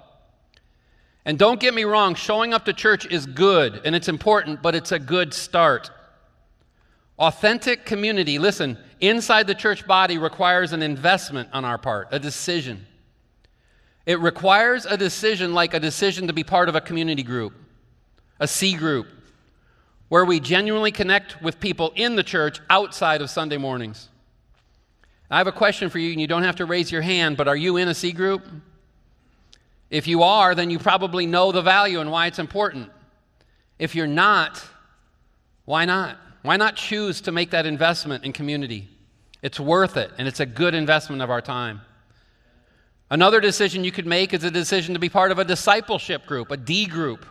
And 1.25 1.38
don't 1.38 1.61
get 1.61 1.75
me 1.75 1.85
wrong, 1.85 2.14
showing 2.14 2.55
up 2.55 2.64
to 2.64 2.73
church 2.73 3.07
is 3.07 3.27
good 3.27 3.83
and 3.85 3.94
it's 3.94 4.09
important, 4.09 4.62
but 4.62 4.75
it's 4.75 4.92
a 4.92 4.99
good 4.99 5.35
start. 5.35 5.90
Authentic 7.18 7.85
community, 7.85 8.38
listen, 8.38 8.79
inside 9.01 9.46
the 9.46 9.55
church 9.55 9.87
body 9.87 10.18
requires 10.18 10.73
an 10.73 10.83
investment 10.83 11.51
on 11.53 11.64
our 11.64 11.79
part, 11.79 12.09
a 12.11 12.18
decision. 12.18 12.87
It 14.07 14.18
requires 14.20 14.87
a 14.87 14.96
decision 14.96 15.53
like 15.53 15.75
a 15.75 15.81
decision 15.81 16.29
to 16.29 16.33
be 16.33 16.42
part 16.42 16.68
of 16.68 16.75
a 16.75 16.81
community 16.81 17.23
group 17.23 17.53
a 18.40 18.48
C 18.48 18.74
group, 18.74 19.07
where 20.09 20.24
we 20.24 20.40
genuinely 20.40 20.90
connect 20.90 21.40
with 21.40 21.61
people 21.61 21.92
in 21.94 22.16
the 22.16 22.24
church 22.24 22.61
outside 22.68 23.20
of 23.20 23.31
Sunday 23.31 23.59
mornings. 23.59 24.09
I 25.31 25.38
have 25.38 25.46
a 25.46 25.53
question 25.53 25.90
for 25.90 25.98
you, 25.98 26.11
and 26.11 26.20
you 26.20 26.26
don't 26.26 26.42
have 26.42 26.57
to 26.57 26.64
raise 26.64 26.90
your 26.90 27.03
hand, 27.03 27.37
but 27.37 27.46
are 27.46 27.57
you 27.57 27.76
in 27.76 27.87
a 27.87 27.94
C 27.94 28.11
group? 28.11 28.44
If 29.88 30.09
you 30.09 30.22
are, 30.22 30.55
then 30.55 30.70
you 30.70 30.79
probably 30.79 31.26
know 31.26 31.53
the 31.53 31.62
value 31.62 32.00
and 32.00 32.11
why 32.11 32.26
it's 32.26 32.38
important. 32.38 32.90
If 33.79 33.94
you're 33.94 34.07
not, 34.09 34.64
why 35.66 35.85
not? 35.85 36.16
Why 36.42 36.57
not 36.57 36.74
choose 36.74 37.20
to 37.22 37.33
make 37.33 37.50
that 37.50 37.66
investment 37.66 38.24
in 38.24 38.33
community? 38.33 38.88
It's 39.42 39.61
worth 39.61 39.96
it, 39.96 40.11
and 40.18 40.26
it's 40.26 40.40
a 40.40 40.46
good 40.46 40.74
investment 40.74 41.22
of 41.22 41.31
our 41.31 41.42
time. 41.42 41.83
Another 43.11 43.40
decision 43.40 43.85
you 43.85 43.92
could 43.92 44.07
make 44.07 44.33
is 44.33 44.44
a 44.44 44.50
decision 44.50 44.94
to 44.94 45.00
be 45.00 45.09
part 45.09 45.31
of 45.31 45.38
a 45.38 45.44
discipleship 45.44 46.26
group, 46.26 46.50
a 46.50 46.57
D 46.57 46.87
group 46.87 47.26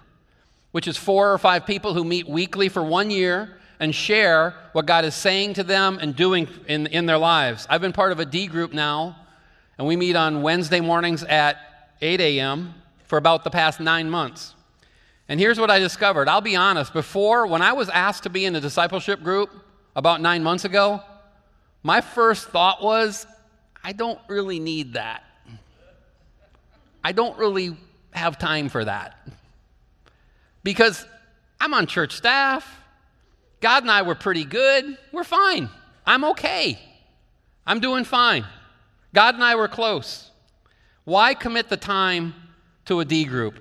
which 0.71 0.87
is 0.87 0.97
four 0.97 1.33
or 1.33 1.37
five 1.37 1.65
people 1.65 1.93
who 1.93 2.03
meet 2.03 2.27
weekly 2.27 2.69
for 2.69 2.83
one 2.83 3.09
year 3.09 3.57
and 3.79 3.95
share 3.95 4.53
what 4.73 4.85
God 4.85 5.05
is 5.05 5.15
saying 5.15 5.53
to 5.55 5.63
them 5.63 5.99
and 6.01 6.15
doing 6.15 6.47
in, 6.67 6.87
in 6.87 7.05
their 7.05 7.17
lives. 7.17 7.65
I've 7.69 7.81
been 7.81 7.93
part 7.93 8.11
of 8.11 8.19
a 8.19 8.25
D 8.25 8.47
group 8.47 8.73
now, 8.73 9.15
and 9.77 9.87
we 9.87 9.95
meet 9.95 10.15
on 10.15 10.41
Wednesday 10.41 10.81
mornings 10.81 11.23
at 11.23 11.57
8 12.01 12.19
a.m. 12.19 12.73
for 13.05 13.17
about 13.17 13.43
the 13.43 13.49
past 13.49 13.79
nine 13.79 14.09
months. 14.09 14.53
And 15.27 15.39
here's 15.39 15.59
what 15.59 15.71
I 15.71 15.79
discovered. 15.79 16.27
I'll 16.27 16.41
be 16.41 16.55
honest, 16.55 16.91
before, 16.91 17.47
when 17.47 17.61
I 17.61 17.73
was 17.73 17.89
asked 17.89 18.23
to 18.23 18.29
be 18.29 18.45
in 18.45 18.55
a 18.55 18.61
discipleship 18.61 19.23
group 19.23 19.51
about 19.95 20.21
nine 20.21 20.43
months 20.43 20.65
ago, 20.65 21.01
my 21.83 22.01
first 22.01 22.49
thought 22.49 22.83
was, 22.83 23.25
I 23.83 23.93
don't 23.93 24.19
really 24.27 24.59
need 24.59 24.93
that. 24.93 25.23
I 27.03 27.13
don't 27.13 27.37
really 27.37 27.77
have 28.11 28.37
time 28.37 28.69
for 28.69 28.83
that 28.83 29.17
because 30.63 31.05
I'm 31.59 31.73
on 31.73 31.87
church 31.87 32.15
staff. 32.15 32.67
God 33.61 33.83
and 33.83 33.91
I 33.91 34.03
were 34.03 34.15
pretty 34.15 34.45
good. 34.45 34.97
We're 35.11 35.23
fine. 35.23 35.69
I'm 36.05 36.23
okay. 36.25 36.79
I'm 37.65 37.79
doing 37.79 38.03
fine. 38.03 38.45
God 39.13 39.35
and 39.35 39.43
I 39.43 39.55
were 39.55 39.67
close. 39.67 40.31
Why 41.03 41.33
commit 41.33 41.69
the 41.69 41.77
time 41.77 42.33
to 42.85 42.99
a 42.99 43.05
D 43.05 43.25
group? 43.25 43.59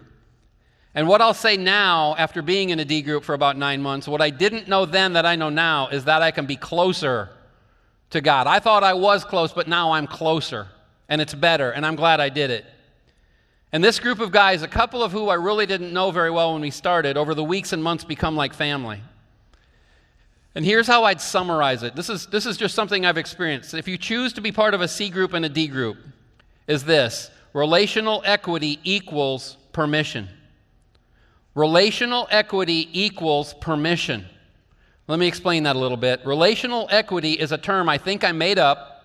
And 0.95 1.07
what 1.07 1.21
I'll 1.21 1.35
say 1.35 1.57
now, 1.57 2.15
after 2.17 2.43
being 2.43 2.71
in 2.71 2.79
a 2.79 2.85
D 2.85 3.03
group 3.03 3.25
for 3.25 3.35
about 3.35 3.57
nine 3.57 3.83
months, 3.83 4.09
what 4.09 4.21
I 4.21 4.31
didn't 4.31 4.69
know 4.69 4.87
then 4.87 5.13
that 5.15 5.27
I 5.27 5.37
know 5.37 5.49
now 5.49 5.89
is 5.89 6.05
that 6.05 6.23
I 6.23 6.31
can 6.31 6.47
be 6.47 6.57
closer 6.57 7.31
to 8.11 8.21
God. 8.21 8.47
I 8.47 8.59
thought 8.59 8.85
I 8.85 8.95
was 8.95 9.25
close, 9.25 9.53
but 9.53 9.69
now 9.69 9.93
I'm 9.93 10.07
closer, 10.07 10.69
and 11.09 11.21
it's 11.21 11.35
better, 11.35 11.71
and 11.71 11.85
I'm 11.85 11.97
glad 11.97 12.21
I 12.21 12.31
did 12.31 12.51
it. 12.51 12.65
And 13.73 13.85
this 13.85 14.01
group 14.01 14.21
of 14.21 14.33
guys, 14.33 14.63
a 14.63 14.69
couple 14.69 15.03
of 15.03 15.13
who 15.13 15.29
I 15.29 15.35
really 15.35 15.67
didn't 15.67 15.93
know 15.93 16.11
very 16.11 16.31
well 16.31 16.53
when 16.53 16.63
we 16.63 16.71
started, 16.71 17.17
over 17.17 17.35
the 17.35 17.45
weeks 17.45 17.73
and 17.73 17.83
months 17.83 18.05
become 18.05 18.35
like 18.35 18.55
family. 18.55 19.03
And 20.55 20.65
here's 20.65 20.87
how 20.87 21.05
I'd 21.05 21.21
summarize 21.21 21.83
it. 21.83 21.95
This 21.95 22.09
is, 22.09 22.27
this 22.27 22.47
is 22.47 22.57
just 22.57 22.75
something 22.75 23.05
I've 23.05 23.19
experienced. 23.19 23.75
If 23.75 23.87
you 23.87 23.99
choose 23.99 24.33
to 24.33 24.41
be 24.41 24.53
part 24.53 24.75
of 24.75 24.81
a 24.81 24.89
C 24.89 25.11
group 25.11 25.35
and 25.35 25.45
a 25.45 25.49
D 25.49 25.69
group, 25.69 25.99
is 26.67 26.85
this 26.85 27.31
relational 27.53 28.23
equity 28.25 28.81
equals 28.85 29.57
permission. 29.73 30.29
Relational 31.55 32.27
equity 32.31 32.89
equals 32.93 33.55
permission. 33.55 34.25
Let 35.07 35.19
me 35.19 35.27
explain 35.27 35.63
that 35.65 35.77
a 35.77 35.79
little 35.79 35.97
bit. 35.97 36.25
Relational 36.25 36.89
equity 36.91 37.33
is 37.33 37.53
a 37.53 37.59
term 37.59 37.89
I 37.89 37.99
think 37.99 38.25
I 38.25 38.33
made 38.33 38.59
up 38.59 38.98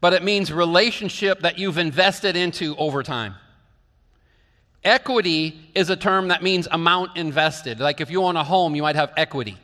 but 0.00 0.12
it 0.12 0.22
means 0.22 0.52
relationship 0.52 1.40
that 1.40 1.58
you've 1.58 1.78
invested 1.78 2.36
into 2.36 2.76
over 2.76 3.02
time. 3.02 3.34
Equity 4.84 5.58
is 5.74 5.90
a 5.90 5.96
term 5.96 6.28
that 6.28 6.42
means 6.42 6.68
amount 6.70 7.16
invested. 7.16 7.80
Like 7.80 8.00
if 8.00 8.10
you 8.10 8.22
own 8.22 8.36
a 8.36 8.44
home, 8.44 8.76
you 8.76 8.82
might 8.82 8.96
have 8.96 9.12
equity. 9.16 9.56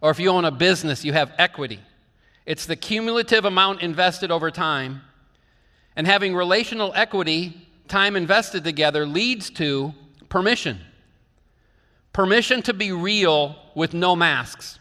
Or 0.00 0.10
if 0.10 0.18
you 0.18 0.30
own 0.30 0.44
a 0.44 0.50
business, 0.50 1.04
you 1.04 1.12
have 1.12 1.32
equity. 1.38 1.80
It's 2.46 2.66
the 2.66 2.76
cumulative 2.76 3.44
amount 3.44 3.82
invested 3.82 4.30
over 4.30 4.50
time. 4.50 5.02
And 5.96 6.06
having 6.06 6.34
relational 6.34 6.92
equity, 6.94 7.68
time 7.88 8.16
invested 8.16 8.64
together, 8.64 9.06
leads 9.06 9.50
to 9.50 9.94
permission. 10.28 10.80
Permission 12.12 12.62
to 12.62 12.74
be 12.74 12.92
real 12.92 13.56
with 13.74 13.94
no 13.94 14.16
masks. 14.16 14.79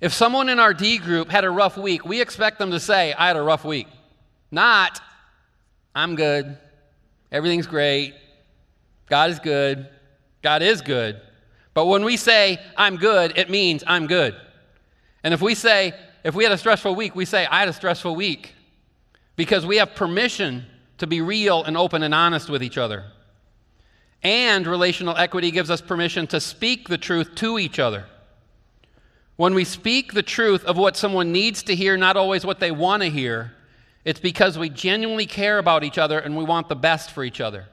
If 0.00 0.12
someone 0.12 0.48
in 0.48 0.58
our 0.58 0.74
D 0.74 0.98
group 0.98 1.30
had 1.30 1.44
a 1.44 1.50
rough 1.50 1.76
week, 1.76 2.04
we 2.04 2.20
expect 2.20 2.58
them 2.58 2.72
to 2.72 2.80
say, 2.80 3.12
I 3.12 3.28
had 3.28 3.36
a 3.36 3.42
rough 3.42 3.64
week. 3.64 3.86
Not, 4.50 5.00
I'm 5.94 6.16
good. 6.16 6.58
Everything's 7.32 7.66
great. 7.66 8.14
God 9.06 9.30
is 9.30 9.38
good. 9.38 9.88
God 10.42 10.62
is 10.62 10.82
good. 10.82 11.20
But 11.72 11.86
when 11.86 12.04
we 12.04 12.16
say, 12.16 12.60
I'm 12.76 12.96
good, 12.96 13.36
it 13.36 13.50
means 13.50 13.82
I'm 13.86 14.06
good. 14.06 14.36
And 15.24 15.34
if 15.34 15.40
we 15.40 15.54
say, 15.54 15.94
if 16.22 16.34
we 16.34 16.44
had 16.44 16.52
a 16.52 16.58
stressful 16.58 16.94
week, 16.94 17.14
we 17.16 17.24
say, 17.24 17.46
I 17.46 17.60
had 17.60 17.68
a 17.68 17.72
stressful 17.72 18.14
week. 18.14 18.54
Because 19.36 19.66
we 19.66 19.78
have 19.78 19.94
permission 19.94 20.64
to 20.98 21.06
be 21.06 21.20
real 21.20 21.64
and 21.64 21.76
open 21.76 22.02
and 22.02 22.14
honest 22.14 22.48
with 22.48 22.62
each 22.62 22.78
other. 22.78 23.04
And 24.22 24.66
relational 24.66 25.16
equity 25.16 25.50
gives 25.50 25.70
us 25.70 25.80
permission 25.80 26.26
to 26.28 26.40
speak 26.40 26.88
the 26.88 26.98
truth 26.98 27.34
to 27.36 27.58
each 27.58 27.78
other. 27.78 28.06
When 29.36 29.54
we 29.54 29.64
speak 29.64 30.12
the 30.12 30.22
truth 30.22 30.64
of 30.64 30.76
what 30.76 30.96
someone 30.96 31.32
needs 31.32 31.64
to 31.64 31.74
hear, 31.74 31.96
not 31.96 32.16
always 32.16 32.46
what 32.46 32.60
they 32.60 32.70
want 32.70 33.02
to 33.02 33.10
hear, 33.10 33.52
it's 34.04 34.20
because 34.20 34.56
we 34.56 34.68
genuinely 34.68 35.26
care 35.26 35.58
about 35.58 35.82
each 35.82 35.98
other 35.98 36.18
and 36.18 36.36
we 36.36 36.44
want 36.44 36.68
the 36.68 36.76
best 36.76 37.10
for 37.10 37.24
each 37.24 37.40
other. 37.40 37.66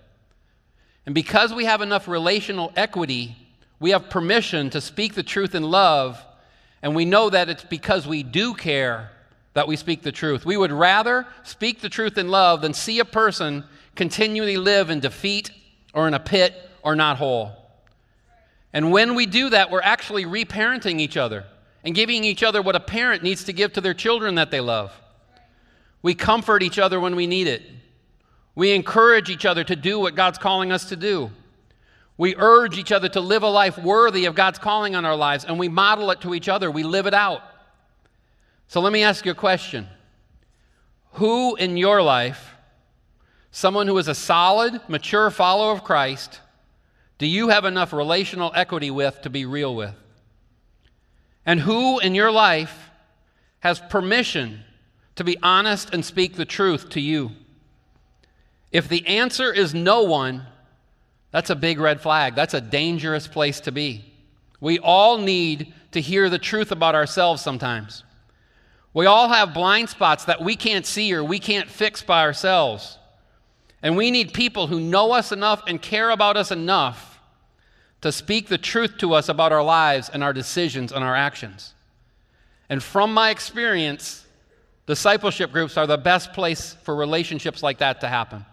And 1.05 1.13
because 1.13 1.53
we 1.53 1.65
have 1.65 1.81
enough 1.81 2.07
relational 2.07 2.71
equity, 2.75 3.35
we 3.79 3.91
have 3.91 4.09
permission 4.09 4.69
to 4.71 4.81
speak 4.81 5.13
the 5.13 5.23
truth 5.23 5.53
in 5.53 5.63
love, 5.63 6.23
and 6.81 6.95
we 6.95 7.05
know 7.05 7.29
that 7.29 7.49
it's 7.49 7.63
because 7.63 8.07
we 8.07 8.23
do 8.23 8.53
care 8.53 9.11
that 9.53 9.67
we 9.67 9.75
speak 9.75 10.01
the 10.01 10.11
truth. 10.11 10.45
We 10.45 10.57
would 10.57 10.71
rather 10.71 11.27
speak 11.43 11.81
the 11.81 11.89
truth 11.89 12.17
in 12.17 12.29
love 12.29 12.61
than 12.61 12.73
see 12.73 12.99
a 12.99 13.05
person 13.05 13.65
continually 13.95 14.57
live 14.57 14.89
in 14.89 14.99
defeat 14.99 15.51
or 15.93 16.07
in 16.07 16.13
a 16.13 16.19
pit 16.19 16.55
or 16.81 16.95
not 16.95 17.17
whole. 17.17 17.51
And 18.73 18.91
when 18.91 19.15
we 19.15 19.25
do 19.25 19.49
that, 19.49 19.69
we're 19.69 19.81
actually 19.81 20.25
reparenting 20.25 20.99
each 20.99 21.17
other 21.17 21.45
and 21.83 21.95
giving 21.95 22.23
each 22.23 22.43
other 22.43 22.61
what 22.61 22.75
a 22.75 22.79
parent 22.79 23.23
needs 23.23 23.43
to 23.45 23.53
give 23.53 23.73
to 23.73 23.81
their 23.81 23.93
children 23.93 24.35
that 24.35 24.51
they 24.51 24.59
love. 24.59 24.93
We 26.01 26.15
comfort 26.15 26.63
each 26.63 26.79
other 26.79 26.99
when 26.99 27.15
we 27.15 27.27
need 27.27 27.47
it. 27.47 27.63
We 28.55 28.71
encourage 28.71 29.29
each 29.29 29.45
other 29.45 29.63
to 29.63 29.75
do 29.75 29.99
what 29.99 30.15
God's 30.15 30.37
calling 30.37 30.71
us 30.71 30.85
to 30.89 30.95
do. 30.95 31.31
We 32.17 32.35
urge 32.35 32.77
each 32.77 32.91
other 32.91 33.09
to 33.09 33.21
live 33.21 33.43
a 33.43 33.47
life 33.47 33.77
worthy 33.77 34.25
of 34.25 34.35
God's 34.35 34.59
calling 34.59 34.95
on 34.95 35.05
our 35.05 35.15
lives, 35.15 35.45
and 35.45 35.57
we 35.57 35.69
model 35.69 36.11
it 36.11 36.21
to 36.21 36.35
each 36.35 36.49
other. 36.49 36.69
We 36.69 36.83
live 36.83 37.07
it 37.07 37.13
out. 37.13 37.41
So 38.67 38.79
let 38.79 38.93
me 38.93 39.03
ask 39.03 39.25
you 39.25 39.31
a 39.31 39.35
question 39.35 39.87
Who 41.13 41.55
in 41.55 41.77
your 41.77 42.01
life, 42.01 42.53
someone 43.51 43.87
who 43.87 43.97
is 43.97 44.07
a 44.07 44.15
solid, 44.15 44.81
mature 44.87 45.29
follower 45.31 45.71
of 45.71 45.83
Christ, 45.83 46.39
do 47.17 47.25
you 47.25 47.49
have 47.49 47.65
enough 47.65 47.93
relational 47.93 48.51
equity 48.55 48.91
with 48.91 49.21
to 49.21 49.29
be 49.29 49.45
real 49.45 49.75
with? 49.75 49.95
And 51.45 51.59
who 51.59 51.99
in 51.99 52.15
your 52.15 52.31
life 52.31 52.89
has 53.59 53.79
permission 53.79 54.63
to 55.15 55.23
be 55.23 55.37
honest 55.41 55.93
and 55.93 56.05
speak 56.05 56.35
the 56.35 56.45
truth 56.45 56.89
to 56.89 57.01
you? 57.01 57.31
If 58.71 58.87
the 58.87 59.05
answer 59.05 59.51
is 59.51 59.73
no 59.73 60.03
one, 60.03 60.45
that's 61.31 61.49
a 61.49 61.55
big 61.55 61.79
red 61.79 62.01
flag. 62.01 62.35
That's 62.35 62.53
a 62.53 62.61
dangerous 62.61 63.27
place 63.27 63.59
to 63.61 63.71
be. 63.71 64.05
We 64.59 64.79
all 64.79 65.17
need 65.17 65.73
to 65.91 66.01
hear 66.01 66.29
the 66.29 66.39
truth 66.39 66.71
about 66.71 66.95
ourselves 66.95 67.41
sometimes. 67.41 68.03
We 68.93 69.05
all 69.05 69.29
have 69.29 69.53
blind 69.53 69.89
spots 69.89 70.25
that 70.25 70.41
we 70.41 70.55
can't 70.55 70.85
see 70.85 71.13
or 71.13 71.23
we 71.23 71.39
can't 71.39 71.69
fix 71.69 72.03
by 72.03 72.21
ourselves. 72.21 72.97
And 73.81 73.97
we 73.97 74.11
need 74.11 74.33
people 74.33 74.67
who 74.67 74.79
know 74.79 75.11
us 75.11 75.31
enough 75.31 75.63
and 75.67 75.81
care 75.81 76.09
about 76.09 76.37
us 76.37 76.51
enough 76.51 77.10
to 78.01 78.11
speak 78.11 78.47
the 78.47 78.57
truth 78.57 78.97
to 78.97 79.13
us 79.13 79.29
about 79.29 79.51
our 79.51 79.63
lives 79.63 80.09
and 80.09 80.23
our 80.23 80.33
decisions 80.33 80.91
and 80.91 81.03
our 81.03 81.15
actions. 81.15 81.73
And 82.69 82.81
from 82.81 83.13
my 83.13 83.29
experience, 83.29 84.25
discipleship 84.87 85.51
groups 85.51 85.77
are 85.77 85.85
the 85.85 85.97
best 85.97 86.33
place 86.33 86.75
for 86.83 86.95
relationships 86.95 87.61
like 87.61 87.77
that 87.77 88.01
to 88.01 88.07
happen. 88.07 88.45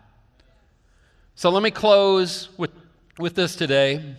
So 1.35 1.51
let 1.51 1.63
me 1.63 1.71
close 1.71 2.49
with, 2.59 2.73
with 3.19 3.35
this 3.35 3.57
today. 3.57 4.17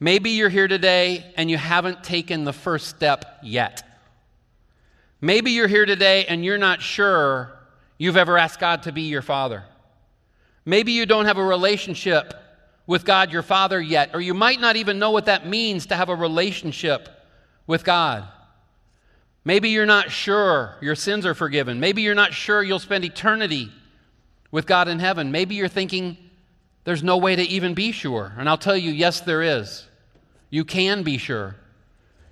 Maybe 0.00 0.30
you're 0.30 0.48
here 0.48 0.68
today 0.68 1.32
and 1.36 1.50
you 1.50 1.58
haven't 1.58 2.04
taken 2.04 2.44
the 2.44 2.52
first 2.52 2.86
step 2.86 3.38
yet. 3.42 3.82
Maybe 5.20 5.50
you're 5.50 5.68
here 5.68 5.86
today 5.86 6.24
and 6.26 6.44
you're 6.44 6.56
not 6.56 6.80
sure 6.80 7.52
you've 7.98 8.16
ever 8.16 8.38
asked 8.38 8.60
God 8.60 8.84
to 8.84 8.92
be 8.92 9.02
your 9.02 9.22
father. 9.22 9.64
Maybe 10.64 10.92
you 10.92 11.04
don't 11.04 11.24
have 11.24 11.38
a 11.38 11.44
relationship 11.44 12.32
with 12.88 13.04
God 13.04 13.30
your 13.30 13.42
father 13.42 13.80
yet, 13.80 14.10
or 14.14 14.20
you 14.20 14.32
might 14.32 14.60
not 14.60 14.74
even 14.76 14.98
know 14.98 15.10
what 15.10 15.26
that 15.26 15.46
means 15.46 15.86
to 15.86 15.94
have 15.94 16.08
a 16.08 16.14
relationship 16.14 17.08
with 17.66 17.84
God. 17.84 18.26
Maybe 19.44 19.68
you're 19.68 19.84
not 19.84 20.10
sure 20.10 20.74
your 20.80 20.94
sins 20.94 21.26
are 21.26 21.34
forgiven. 21.34 21.78
Maybe 21.80 22.00
you're 22.00 22.14
not 22.14 22.32
sure 22.32 22.62
you'll 22.62 22.78
spend 22.78 23.04
eternity 23.04 23.70
with 24.50 24.66
God 24.66 24.88
in 24.88 25.00
heaven. 25.00 25.30
Maybe 25.30 25.54
you're 25.54 25.68
thinking, 25.68 26.16
there's 26.84 27.02
no 27.02 27.18
way 27.18 27.36
to 27.36 27.42
even 27.42 27.74
be 27.74 27.92
sure. 27.92 28.32
And 28.38 28.48
I'll 28.48 28.56
tell 28.56 28.76
you, 28.76 28.90
yes, 28.90 29.20
there 29.20 29.42
is. 29.42 29.86
You 30.48 30.64
can 30.64 31.02
be 31.02 31.18
sure. 31.18 31.56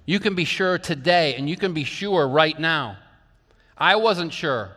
You 0.06 0.18
can 0.18 0.34
be 0.34 0.46
sure 0.46 0.78
today, 0.78 1.34
and 1.34 1.50
you 1.50 1.58
can 1.58 1.74
be 1.74 1.84
sure 1.84 2.26
right 2.26 2.58
now. 2.58 2.96
I 3.76 3.96
wasn't 3.96 4.32
sure 4.32 4.70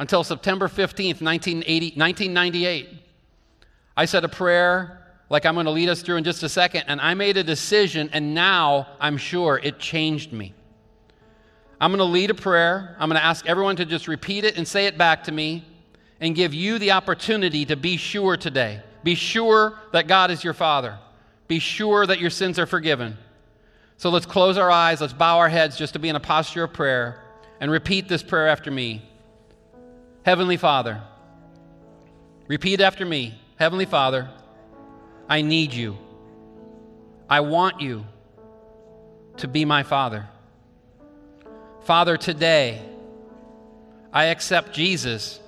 until 0.00 0.24
September 0.24 0.66
15th, 0.66 1.22
1998. 1.22 2.88
I 3.96 4.04
said 4.06 4.24
a 4.24 4.28
prayer 4.28 5.02
like 5.30 5.46
I'm 5.46 5.54
going 5.54 5.66
to 5.66 5.72
lead 5.72 5.88
us 5.88 6.02
through 6.02 6.16
in 6.16 6.24
just 6.24 6.42
a 6.42 6.48
second, 6.48 6.84
and 6.86 7.00
I 7.00 7.14
made 7.14 7.36
a 7.36 7.44
decision, 7.44 8.10
and 8.12 8.34
now 8.34 8.88
I'm 9.00 9.16
sure 9.16 9.58
it 9.62 9.78
changed 9.78 10.32
me. 10.32 10.54
I'm 11.80 11.90
going 11.90 11.98
to 11.98 12.04
lead 12.04 12.30
a 12.30 12.34
prayer. 12.34 12.96
I'm 12.98 13.08
going 13.08 13.20
to 13.20 13.24
ask 13.24 13.46
everyone 13.46 13.76
to 13.76 13.84
just 13.84 14.08
repeat 14.08 14.44
it 14.44 14.56
and 14.56 14.66
say 14.66 14.86
it 14.86 14.96
back 14.96 15.24
to 15.24 15.32
me 15.32 15.64
and 16.20 16.34
give 16.34 16.54
you 16.54 16.78
the 16.78 16.92
opportunity 16.92 17.64
to 17.66 17.76
be 17.76 17.96
sure 17.96 18.36
today. 18.36 18.80
Be 19.02 19.14
sure 19.14 19.78
that 19.92 20.06
God 20.06 20.30
is 20.30 20.44
your 20.44 20.54
Father. 20.54 20.98
Be 21.48 21.58
sure 21.58 22.06
that 22.06 22.20
your 22.20 22.30
sins 22.30 22.58
are 22.58 22.66
forgiven. 22.66 23.18
So 23.96 24.10
let's 24.10 24.26
close 24.26 24.56
our 24.56 24.70
eyes, 24.70 25.00
let's 25.00 25.12
bow 25.12 25.38
our 25.38 25.48
heads 25.48 25.76
just 25.76 25.92
to 25.92 25.98
be 25.98 26.08
in 26.08 26.16
a 26.16 26.20
posture 26.20 26.64
of 26.64 26.72
prayer, 26.72 27.22
and 27.60 27.70
repeat 27.70 28.08
this 28.08 28.22
prayer 28.22 28.48
after 28.48 28.70
me. 28.70 29.02
Heavenly 30.24 30.56
Father, 30.56 31.02
repeat 32.48 32.80
after 32.80 33.04
me. 33.04 33.38
Heavenly 33.56 33.84
Father, 33.84 34.30
I 35.28 35.42
need 35.42 35.72
you. 35.72 35.96
I 37.28 37.40
want 37.40 37.80
you 37.80 38.04
to 39.38 39.48
be 39.48 39.64
my 39.64 39.82
Father. 39.82 40.28
Father, 41.82 42.16
today 42.16 42.82
I 44.12 44.26
accept 44.26 44.72
Jesus 44.72 45.40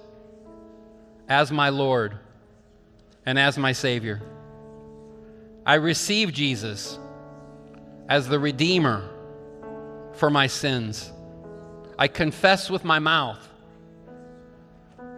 as 1.29 1.51
my 1.53 1.69
Lord 1.69 2.19
and 3.25 3.39
as 3.39 3.59
my 3.59 3.73
Savior. 3.73 4.23
I 5.65 5.75
receive 5.75 6.33
Jesus 6.33 6.99
as 8.09 8.29
the 8.29 8.39
Redeemer 8.39 9.09
for 10.15 10.31
my 10.31 10.47
sins. 10.47 11.13
I 11.99 12.09
confess 12.09 12.71
with 12.71 12.85
my 12.85 12.99
mouth 12.99 13.49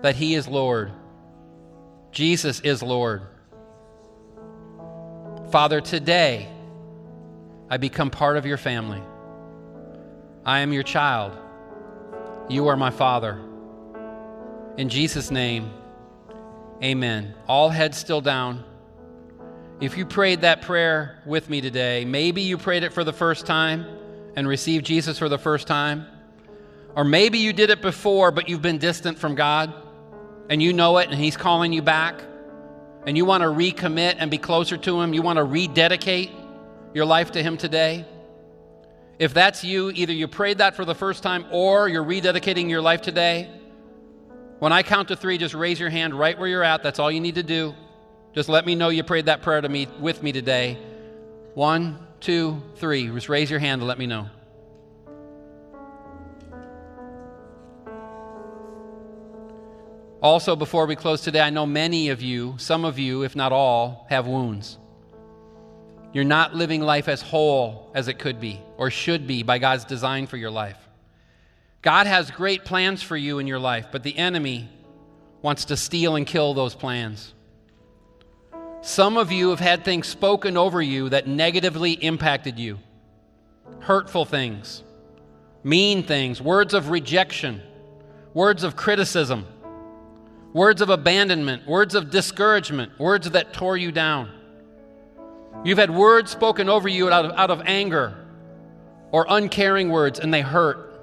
that 0.03 0.17
He 0.17 0.35
is 0.35 0.49
Lord. 0.49 0.93
Jesus 2.13 2.61
is 2.61 2.83
Lord. 2.83 3.23
Father, 5.51 5.81
today 5.81 6.47
I 7.71 7.79
become 7.79 8.11
part 8.11 8.37
of 8.37 8.45
your 8.45 8.59
family. 8.59 9.01
I 10.45 10.61
am 10.61 10.75
your 10.75 10.83
child. 10.83 11.33
You 12.51 12.69
are 12.69 12.77
my 12.77 12.91
Father. 12.91 13.41
In 14.77 14.91
Jesus' 14.91 15.31
name, 15.31 15.71
Amen. 16.83 17.35
All 17.49 17.71
heads 17.71 17.97
still 17.97 18.21
down. 18.21 18.63
If 19.81 19.97
you 19.97 20.05
prayed 20.07 20.43
that 20.43 20.63
prayer 20.63 21.23
with 21.25 21.49
me 21.49 21.61
today, 21.61 22.05
maybe 22.05 22.43
you 22.43 22.59
prayed 22.59 22.83
it 22.83 22.93
for 22.93 23.03
the 23.03 23.13
first 23.13 23.47
time 23.47 23.87
and 24.37 24.47
received 24.47 24.85
Jesus 24.85 25.19
for 25.19 25.29
the 25.29 25.39
first 25.39 25.67
time. 25.67 26.07
Or 26.95 27.05
maybe 27.05 27.39
you 27.39 27.53
did 27.53 27.71
it 27.71 27.81
before, 27.81 28.31
but 28.31 28.49
you've 28.49 28.63
been 28.63 28.79
distant 28.79 29.19
from 29.19 29.35
God 29.35 29.73
and 30.51 30.63
you 30.63 30.73
know 30.73 30.99
it 30.99 31.09
and 31.09 31.19
He's 31.19 31.37
calling 31.37 31.73
you 31.73 31.83
back 31.83 32.23
and 33.09 33.17
you 33.17 33.25
want 33.25 33.41
to 33.41 33.49
recommit 33.49 34.17
and 34.19 34.31
be 34.31 34.37
closer 34.37 34.77
to 34.77 35.01
Him. 35.01 35.15
You 35.15 35.23
want 35.23 35.39
to 35.39 35.43
rededicate 35.43 36.31
your 36.93 37.07
life 37.07 37.31
to 37.33 37.43
Him 37.43 37.57
today. 37.57 38.05
If 39.19 39.33
that's 39.33 39.65
you, 39.65 39.91
either 39.95 40.13
you 40.13 40.29
prayed 40.29 40.59
that 40.59 40.77
for 40.77 40.85
the 40.85 40.95
first 40.95 41.23
time 41.23 41.47
or 41.51 41.89
you're 41.89 42.05
rededicating 42.05 42.69
your 42.69 42.83
life 42.83 43.01
today, 43.01 43.49
when 44.59 44.75
I 44.75 44.83
count 44.83 45.09
to 45.09 45.17
three, 45.17 45.39
just 45.39 45.55
raise 45.55 45.81
your 45.81 45.89
hand 45.89 46.13
right 46.13 46.39
where 46.39 46.51
you're 46.51 46.63
at. 46.63 46.83
That's 46.83 46.99
all 46.99 47.11
you 47.11 47.21
need 47.21 47.37
to 47.37 47.43
do. 47.43 47.75
Just 48.35 48.51
let 48.51 48.67
me 48.67 48.75
know 48.75 48.91
you 48.91 49.03
prayed 49.05 49.25
that 49.25 49.41
prayer 49.41 49.63
to 49.63 49.69
me 49.71 49.89
with 49.99 50.23
me 50.23 50.31
today. 50.31 50.77
One, 51.55 52.07
two, 52.21 52.63
three. 52.77 53.09
Just 53.09 53.31
raise 53.31 53.51
your 53.51 53.59
hand 53.59 53.81
and 53.81 53.89
let 53.89 53.99
me 53.99 54.07
know. 54.07 54.29
Also, 60.21 60.57
before 60.57 60.87
we 60.87 60.97
close 60.97 61.21
today, 61.21 61.41
I 61.41 61.51
know 61.51 61.65
many 61.65 62.09
of 62.09 62.21
you, 62.21 62.55
some 62.59 62.85
of 62.85 62.99
you, 62.99 63.23
if 63.23 63.37
not 63.37 63.53
all, 63.53 64.07
have 64.11 64.27
wounds. 64.27 64.77
You're 66.13 66.25
not 66.25 66.55
living 66.55 66.81
life 66.81 67.09
as 67.09 67.23
whole 67.23 67.91
as 67.95 68.09
it 68.09 68.19
could 68.19 68.41
be 68.41 68.61
or 68.77 68.91
should 68.91 69.27
be 69.29 69.45
by 69.45 69.59
God's 69.59 69.85
design 69.85 70.27
for 70.27 70.37
your 70.37 70.51
life. 70.51 70.79
God 71.83 72.09
has 72.09 72.33
great 72.33 72.65
plans 72.65 73.03
for 73.03 73.17
you 73.17 73.39
in 73.39 73.47
your 73.47 73.61
life, 73.61 73.87
but 73.93 74.03
the 74.03 74.17
enemy 74.19 74.69
wants 75.41 75.67
to 75.67 75.77
steal 75.77 76.17
and 76.17 76.27
kill 76.27 76.53
those 76.53 76.75
plans. 76.75 77.33
Some 78.81 79.17
of 79.17 79.31
you 79.31 79.51
have 79.51 79.61
had 79.61 79.85
things 79.85 80.09
spoken 80.09 80.57
over 80.57 80.83
you 80.83 81.11
that 81.11 81.29
negatively 81.29 81.93
impacted 81.93 82.59
you 82.59 82.79
hurtful 83.81 84.25
things, 84.25 84.83
mean 85.63 86.03
things, 86.03 86.43
words 86.43 86.75
of 86.75 86.91
rejection, 86.91 87.63
words 88.35 88.65
of 88.65 88.77
criticism, 88.77 89.47
words 90.59 90.81
of 90.81 90.91
abandonment, 90.91 91.65
words 91.69 91.95
of 91.95 92.11
discouragement, 92.11 92.99
words 92.99 93.31
that 93.31 93.53
tore 93.53 93.77
you 93.77 93.93
down. 93.93 94.29
You've 95.65 95.79
had 95.79 95.89
words 95.89 96.33
spoken 96.33 96.69
over 96.69 96.89
you 96.89 97.09
out 97.11 97.27
of, 97.27 97.31
out 97.39 97.53
of 97.53 97.63
anger 97.65 98.27
or 99.13 99.25
uncaring 99.29 99.89
words, 99.89 100.19
and 100.19 100.35
they 100.35 100.41
hurt. 100.41 101.01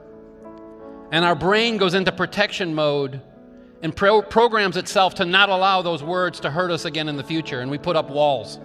And 1.13 1.23
our 1.23 1.35
brain 1.35 1.77
goes 1.77 1.93
into 1.93 2.11
protection 2.11 2.75
mode 2.75 3.21
and 3.81 3.95
pro- 3.95 4.21
programs 4.21 4.75
itself 4.75 5.15
to 5.15 5.25
not 5.25 5.47
allow 5.47 5.81
those 5.81 6.03
words 6.03 6.41
to 6.41 6.51
hurt 6.51 6.69
us 6.69 6.83
again 6.83 7.07
in 7.07 7.15
the 7.15 7.23
future, 7.23 7.61
and 7.61 7.71
we 7.71 7.77
put 7.77 7.95
up 7.95 8.09
walls. 8.09 8.59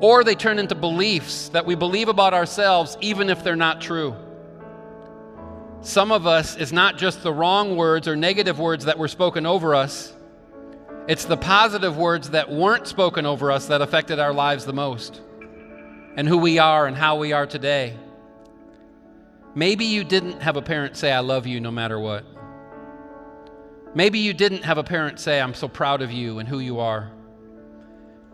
Or 0.00 0.22
they 0.22 0.36
turn 0.36 0.60
into 0.60 0.76
beliefs 0.76 1.48
that 1.48 1.66
we 1.66 1.74
believe 1.74 2.08
about 2.08 2.34
ourselves, 2.34 2.96
even 3.00 3.28
if 3.28 3.42
they're 3.42 3.56
not 3.56 3.80
true. 3.80 4.14
Some 5.86 6.10
of 6.10 6.26
us 6.26 6.56
is 6.56 6.72
not 6.72 6.98
just 6.98 7.22
the 7.22 7.32
wrong 7.32 7.76
words 7.76 8.08
or 8.08 8.16
negative 8.16 8.58
words 8.58 8.86
that 8.86 8.98
were 8.98 9.06
spoken 9.06 9.46
over 9.46 9.72
us, 9.72 10.12
it's 11.06 11.26
the 11.26 11.36
positive 11.36 11.96
words 11.96 12.30
that 12.30 12.50
weren't 12.50 12.88
spoken 12.88 13.24
over 13.24 13.52
us 13.52 13.66
that 13.66 13.80
affected 13.80 14.18
our 14.18 14.32
lives 14.32 14.64
the 14.64 14.72
most, 14.72 15.20
and 16.16 16.26
who 16.26 16.38
we 16.38 16.58
are 16.58 16.88
and 16.88 16.96
how 16.96 17.18
we 17.18 17.32
are 17.32 17.46
today. 17.46 17.96
Maybe 19.54 19.84
you 19.84 20.02
didn't 20.02 20.40
have 20.40 20.56
a 20.56 20.60
parent 20.60 20.96
say, 20.96 21.12
I 21.12 21.20
love 21.20 21.46
you 21.46 21.60
no 21.60 21.70
matter 21.70 22.00
what. 22.00 22.24
Maybe 23.94 24.18
you 24.18 24.34
didn't 24.34 24.64
have 24.64 24.78
a 24.78 24.84
parent 24.84 25.20
say, 25.20 25.40
I'm 25.40 25.54
so 25.54 25.68
proud 25.68 26.02
of 26.02 26.10
you 26.10 26.40
and 26.40 26.48
who 26.48 26.58
you 26.58 26.80
are. 26.80 27.12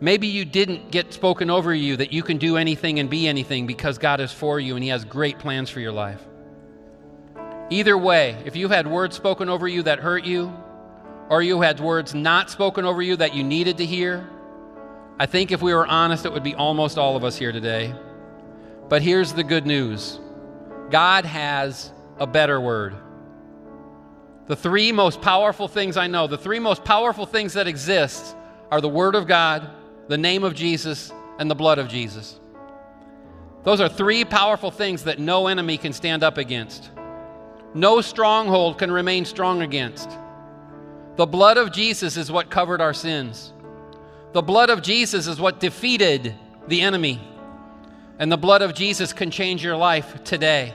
Maybe 0.01 0.27
you 0.27 0.47
didn't 0.47 0.91
get 0.91 1.13
spoken 1.13 1.51
over 1.51 1.75
you 1.75 1.99
that 1.99 2.15
you 2.15 2.23
can 2.23 2.39
do 2.39 2.57
anything 2.57 2.99
and 2.99 3.11
be 3.11 3.29
anything 3.29 3.67
because 3.67 3.99
God 3.99 4.21
is 4.21 4.33
for 4.33 4.59
you 4.59 4.75
and 4.75 4.83
He 4.83 4.89
has 4.89 5.05
great 5.05 5.39
plans 5.39 5.69
for 5.69 5.81
your 5.81 5.93
life. 5.93 6.27
Either 7.73 7.97
way, 7.97 8.37
if 8.45 8.55
you 8.55 8.69
had 8.69 8.87
words 8.87 9.17
spoken 9.17 9.49
over 9.49 9.67
you 9.67 9.83
that 9.83 9.99
hurt 9.99 10.25
you, 10.25 10.53
or 11.31 11.41
you 11.41 11.63
had 11.63 11.81
words 11.81 12.15
not 12.15 12.51
spoken 12.51 12.85
over 12.85 13.01
you 13.01 13.17
that 13.17 13.35
you 13.35 13.43
needed 13.43 13.79
to 13.79 13.87
hear, 13.87 14.29
I 15.19 15.25
think 15.25 15.51
if 15.51 15.63
we 15.63 15.73
were 15.73 15.87
honest, 15.87 16.27
it 16.27 16.33
would 16.35 16.43
be 16.43 16.55
almost 16.55 16.99
all 16.99 17.17
of 17.17 17.25
us 17.25 17.35
here 17.35 17.51
today. 17.51 17.95
But 18.91 19.01
here's 19.01 19.33
the 19.33 19.43
good 19.43 19.65
news 19.65 20.21
God 20.91 21.25
has 21.25 21.91
a 22.19 22.27
better 22.27 22.61
word. 22.61 22.95
The 24.49 24.57
three 24.57 24.93
most 24.93 25.23
powerful 25.23 25.67
things 25.67 25.97
I 25.97 26.09
know, 26.09 26.27
the 26.27 26.37
three 26.37 26.59
most 26.59 26.85
powerful 26.85 27.25
things 27.25 27.55
that 27.55 27.67
exist 27.67 28.37
are 28.71 28.83
the 28.83 28.89
Word 28.91 29.15
of 29.15 29.27
God, 29.27 29.71
the 30.09 30.19
name 30.19 30.45
of 30.45 30.55
Jesus, 30.55 31.11
and 31.39 31.51
the 31.51 31.55
blood 31.55 31.79
of 31.79 31.89
Jesus. 31.89 32.39
Those 33.63 33.81
are 33.81 33.89
three 33.89 34.27
powerful 34.27 34.71
things 34.71 35.05
that 35.05 35.19
no 35.19 35.47
enemy 35.47 35.79
can 35.79 35.95
stand 35.95 36.23
up 36.23 36.37
against. 36.37 36.91
No 37.75 38.01
stronghold 38.01 38.79
can 38.79 38.91
remain 38.91 39.25
strong 39.25 39.63
against. 39.63 40.11
The 41.17 41.27
blood 41.27 41.57
of 41.57 41.73
Jesus 41.73 42.17
is 42.17 42.31
what 42.31 42.51
covered 42.51 42.81
our 42.81 42.95
sins. 42.95 43.53
The 44.33 44.43
blood 44.43 44.71
of 44.71 44.83
Jesus 44.83 45.27
is 45.27 45.41
what 45.41 45.61
defeated 45.61 46.35
the 46.69 46.81
enemy. 46.81 47.21
And 48.19 48.31
the 48.31 48.37
blood 48.37 48.63
of 48.63 48.75
Jesus 48.75 49.13
can 49.13 49.31
change 49.31 49.65
your 49.65 49.77
life 49.77 50.23
today. 50.25 50.75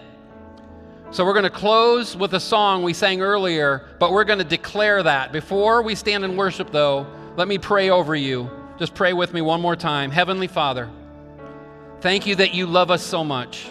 So 1.12 1.23
we're 1.23 1.33
going 1.33 1.43
to 1.43 1.49
close 1.49 2.17
with 2.17 2.33
a 2.33 2.39
song 2.39 2.83
we 2.83 2.93
sang 2.93 3.21
earlier, 3.21 3.86
but 3.99 4.12
we're 4.12 4.25
going 4.25 4.39
to 4.39 4.45
declare 4.45 5.01
that. 5.03 5.31
Before 5.31 5.81
we 5.81 5.95
stand 5.95 6.25
and 6.25 6.38
worship, 6.38 6.71
though, 6.71 7.07
let 7.38 7.47
me 7.47 7.57
pray 7.57 7.89
over 7.89 8.13
you. 8.13 8.49
Just 8.77 8.93
pray 8.93 9.13
with 9.13 9.33
me 9.33 9.41
one 9.41 9.62
more 9.62 9.75
time. 9.75 10.12
Heavenly 10.12 10.47
Father, 10.47 10.89
thank 12.01 12.27
you 12.27 12.36
that 12.36 12.53
you 12.53 12.65
love 12.65 12.91
us 12.91 13.03
so 13.03 13.23
much. 13.23 13.67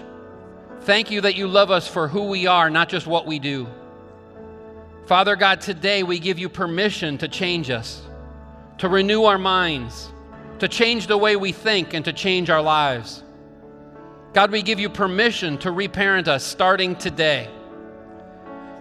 Thank 0.86 1.10
you 1.10 1.20
that 1.22 1.34
you 1.34 1.48
love 1.48 1.72
us 1.72 1.88
for 1.88 2.06
who 2.06 2.28
we 2.28 2.46
are, 2.46 2.70
not 2.70 2.88
just 2.88 3.08
what 3.08 3.26
we 3.26 3.40
do. 3.40 3.66
Father 5.06 5.34
God, 5.34 5.60
today 5.60 6.04
we 6.04 6.20
give 6.20 6.38
you 6.38 6.48
permission 6.48 7.18
to 7.18 7.26
change 7.26 7.70
us, 7.70 8.02
to 8.78 8.88
renew 8.88 9.24
our 9.24 9.36
minds, 9.36 10.12
to 10.60 10.68
change 10.68 11.08
the 11.08 11.18
way 11.18 11.34
we 11.34 11.50
think, 11.50 11.92
and 11.92 12.04
to 12.04 12.12
change 12.12 12.50
our 12.50 12.62
lives. 12.62 13.24
God, 14.32 14.52
we 14.52 14.62
give 14.62 14.78
you 14.78 14.88
permission 14.88 15.58
to 15.58 15.72
reparent 15.72 16.28
us 16.28 16.44
starting 16.44 16.94
today. 16.94 17.50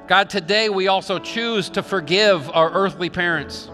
God, 0.08 0.30
today 0.30 0.70
we 0.70 0.88
also 0.88 1.18
choose 1.18 1.70
to 1.70 1.82
forgive 1.82 2.52
our 2.52 2.72
earthly 2.72 3.10
parents. 3.10 3.72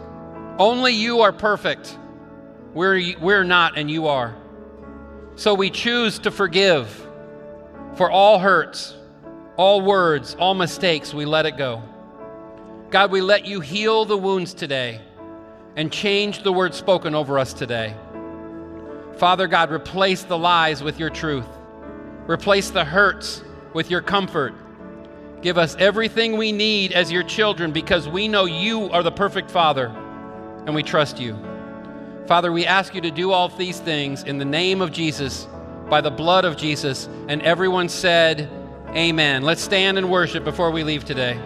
Only 0.58 0.94
you 0.94 1.20
are 1.20 1.34
perfect. 1.34 2.00
We're, 2.74 3.20
we're 3.20 3.44
not, 3.44 3.78
and 3.78 3.92
you 3.92 4.08
are. 4.08 4.34
So 5.36 5.54
we 5.54 5.70
choose 5.70 6.18
to 6.20 6.32
forgive 6.32 7.10
for 7.96 8.10
all 8.10 8.40
hurts, 8.40 8.96
all 9.58 9.82
words, 9.82 10.36
all 10.40 10.54
mistakes, 10.54 11.14
we 11.14 11.26
let 11.26 11.46
it 11.46 11.58
go. 11.58 11.84
God, 12.90 13.12
we 13.12 13.22
let 13.22 13.46
you 13.46 13.62
heal 13.62 14.06
the 14.06 14.18
wounds 14.18 14.54
today 14.54 15.02
and 15.76 15.92
change 15.92 16.44
the 16.44 16.52
words 16.52 16.78
spoken 16.78 17.16
over 17.16 17.40
us 17.40 17.54
today. 17.54 17.96
Father 19.18 19.48
God, 19.48 19.72
replace 19.72 20.24
the 20.24 20.38
lies 20.38 20.84
with 20.84 21.00
your 21.00 21.10
truth. 21.10 21.48
Replace 22.28 22.70
the 22.70 22.84
hurts 22.84 23.44
with 23.74 23.90
your 23.90 24.02
comfort. 24.02 24.54
Give 25.42 25.58
us 25.58 25.76
everything 25.80 26.38
we 26.38 26.52
need 26.52 26.92
as 26.92 27.12
your 27.12 27.24
children 27.24 27.72
because 27.72 28.08
we 28.08 28.28
know 28.28 28.46
you 28.46 28.90
are 28.92 29.04
the 29.04 29.12
perfect 29.12 29.50
Father 29.50 29.88
and 30.66 30.76
we 30.76 30.84
trust 30.84 31.20
you. 31.20 31.38
Father, 32.28 32.52
we 32.52 32.66
ask 32.66 32.94
you 32.94 33.02
to 33.02 33.12
do 33.12 33.32
all 33.32 33.50
these 33.50 33.80
things 33.80 34.24
in 34.24 34.38
the 34.38 34.46
name 34.46 34.82
of 34.82 34.92
Jesus, 34.92 35.48
by 35.92 36.00
the 36.02 36.10
blood 36.10 36.46
of 36.46 36.56
Jesus. 36.56 37.08
And 37.28 37.42
everyone 37.42 37.90
said, 37.90 38.50
Amen. 38.96 39.44
Let's 39.44 39.62
stand 39.62 39.98
and 39.98 40.10
worship 40.10 40.44
before 40.44 40.72
we 40.72 40.84
leave 40.84 41.04
today. 41.04 41.38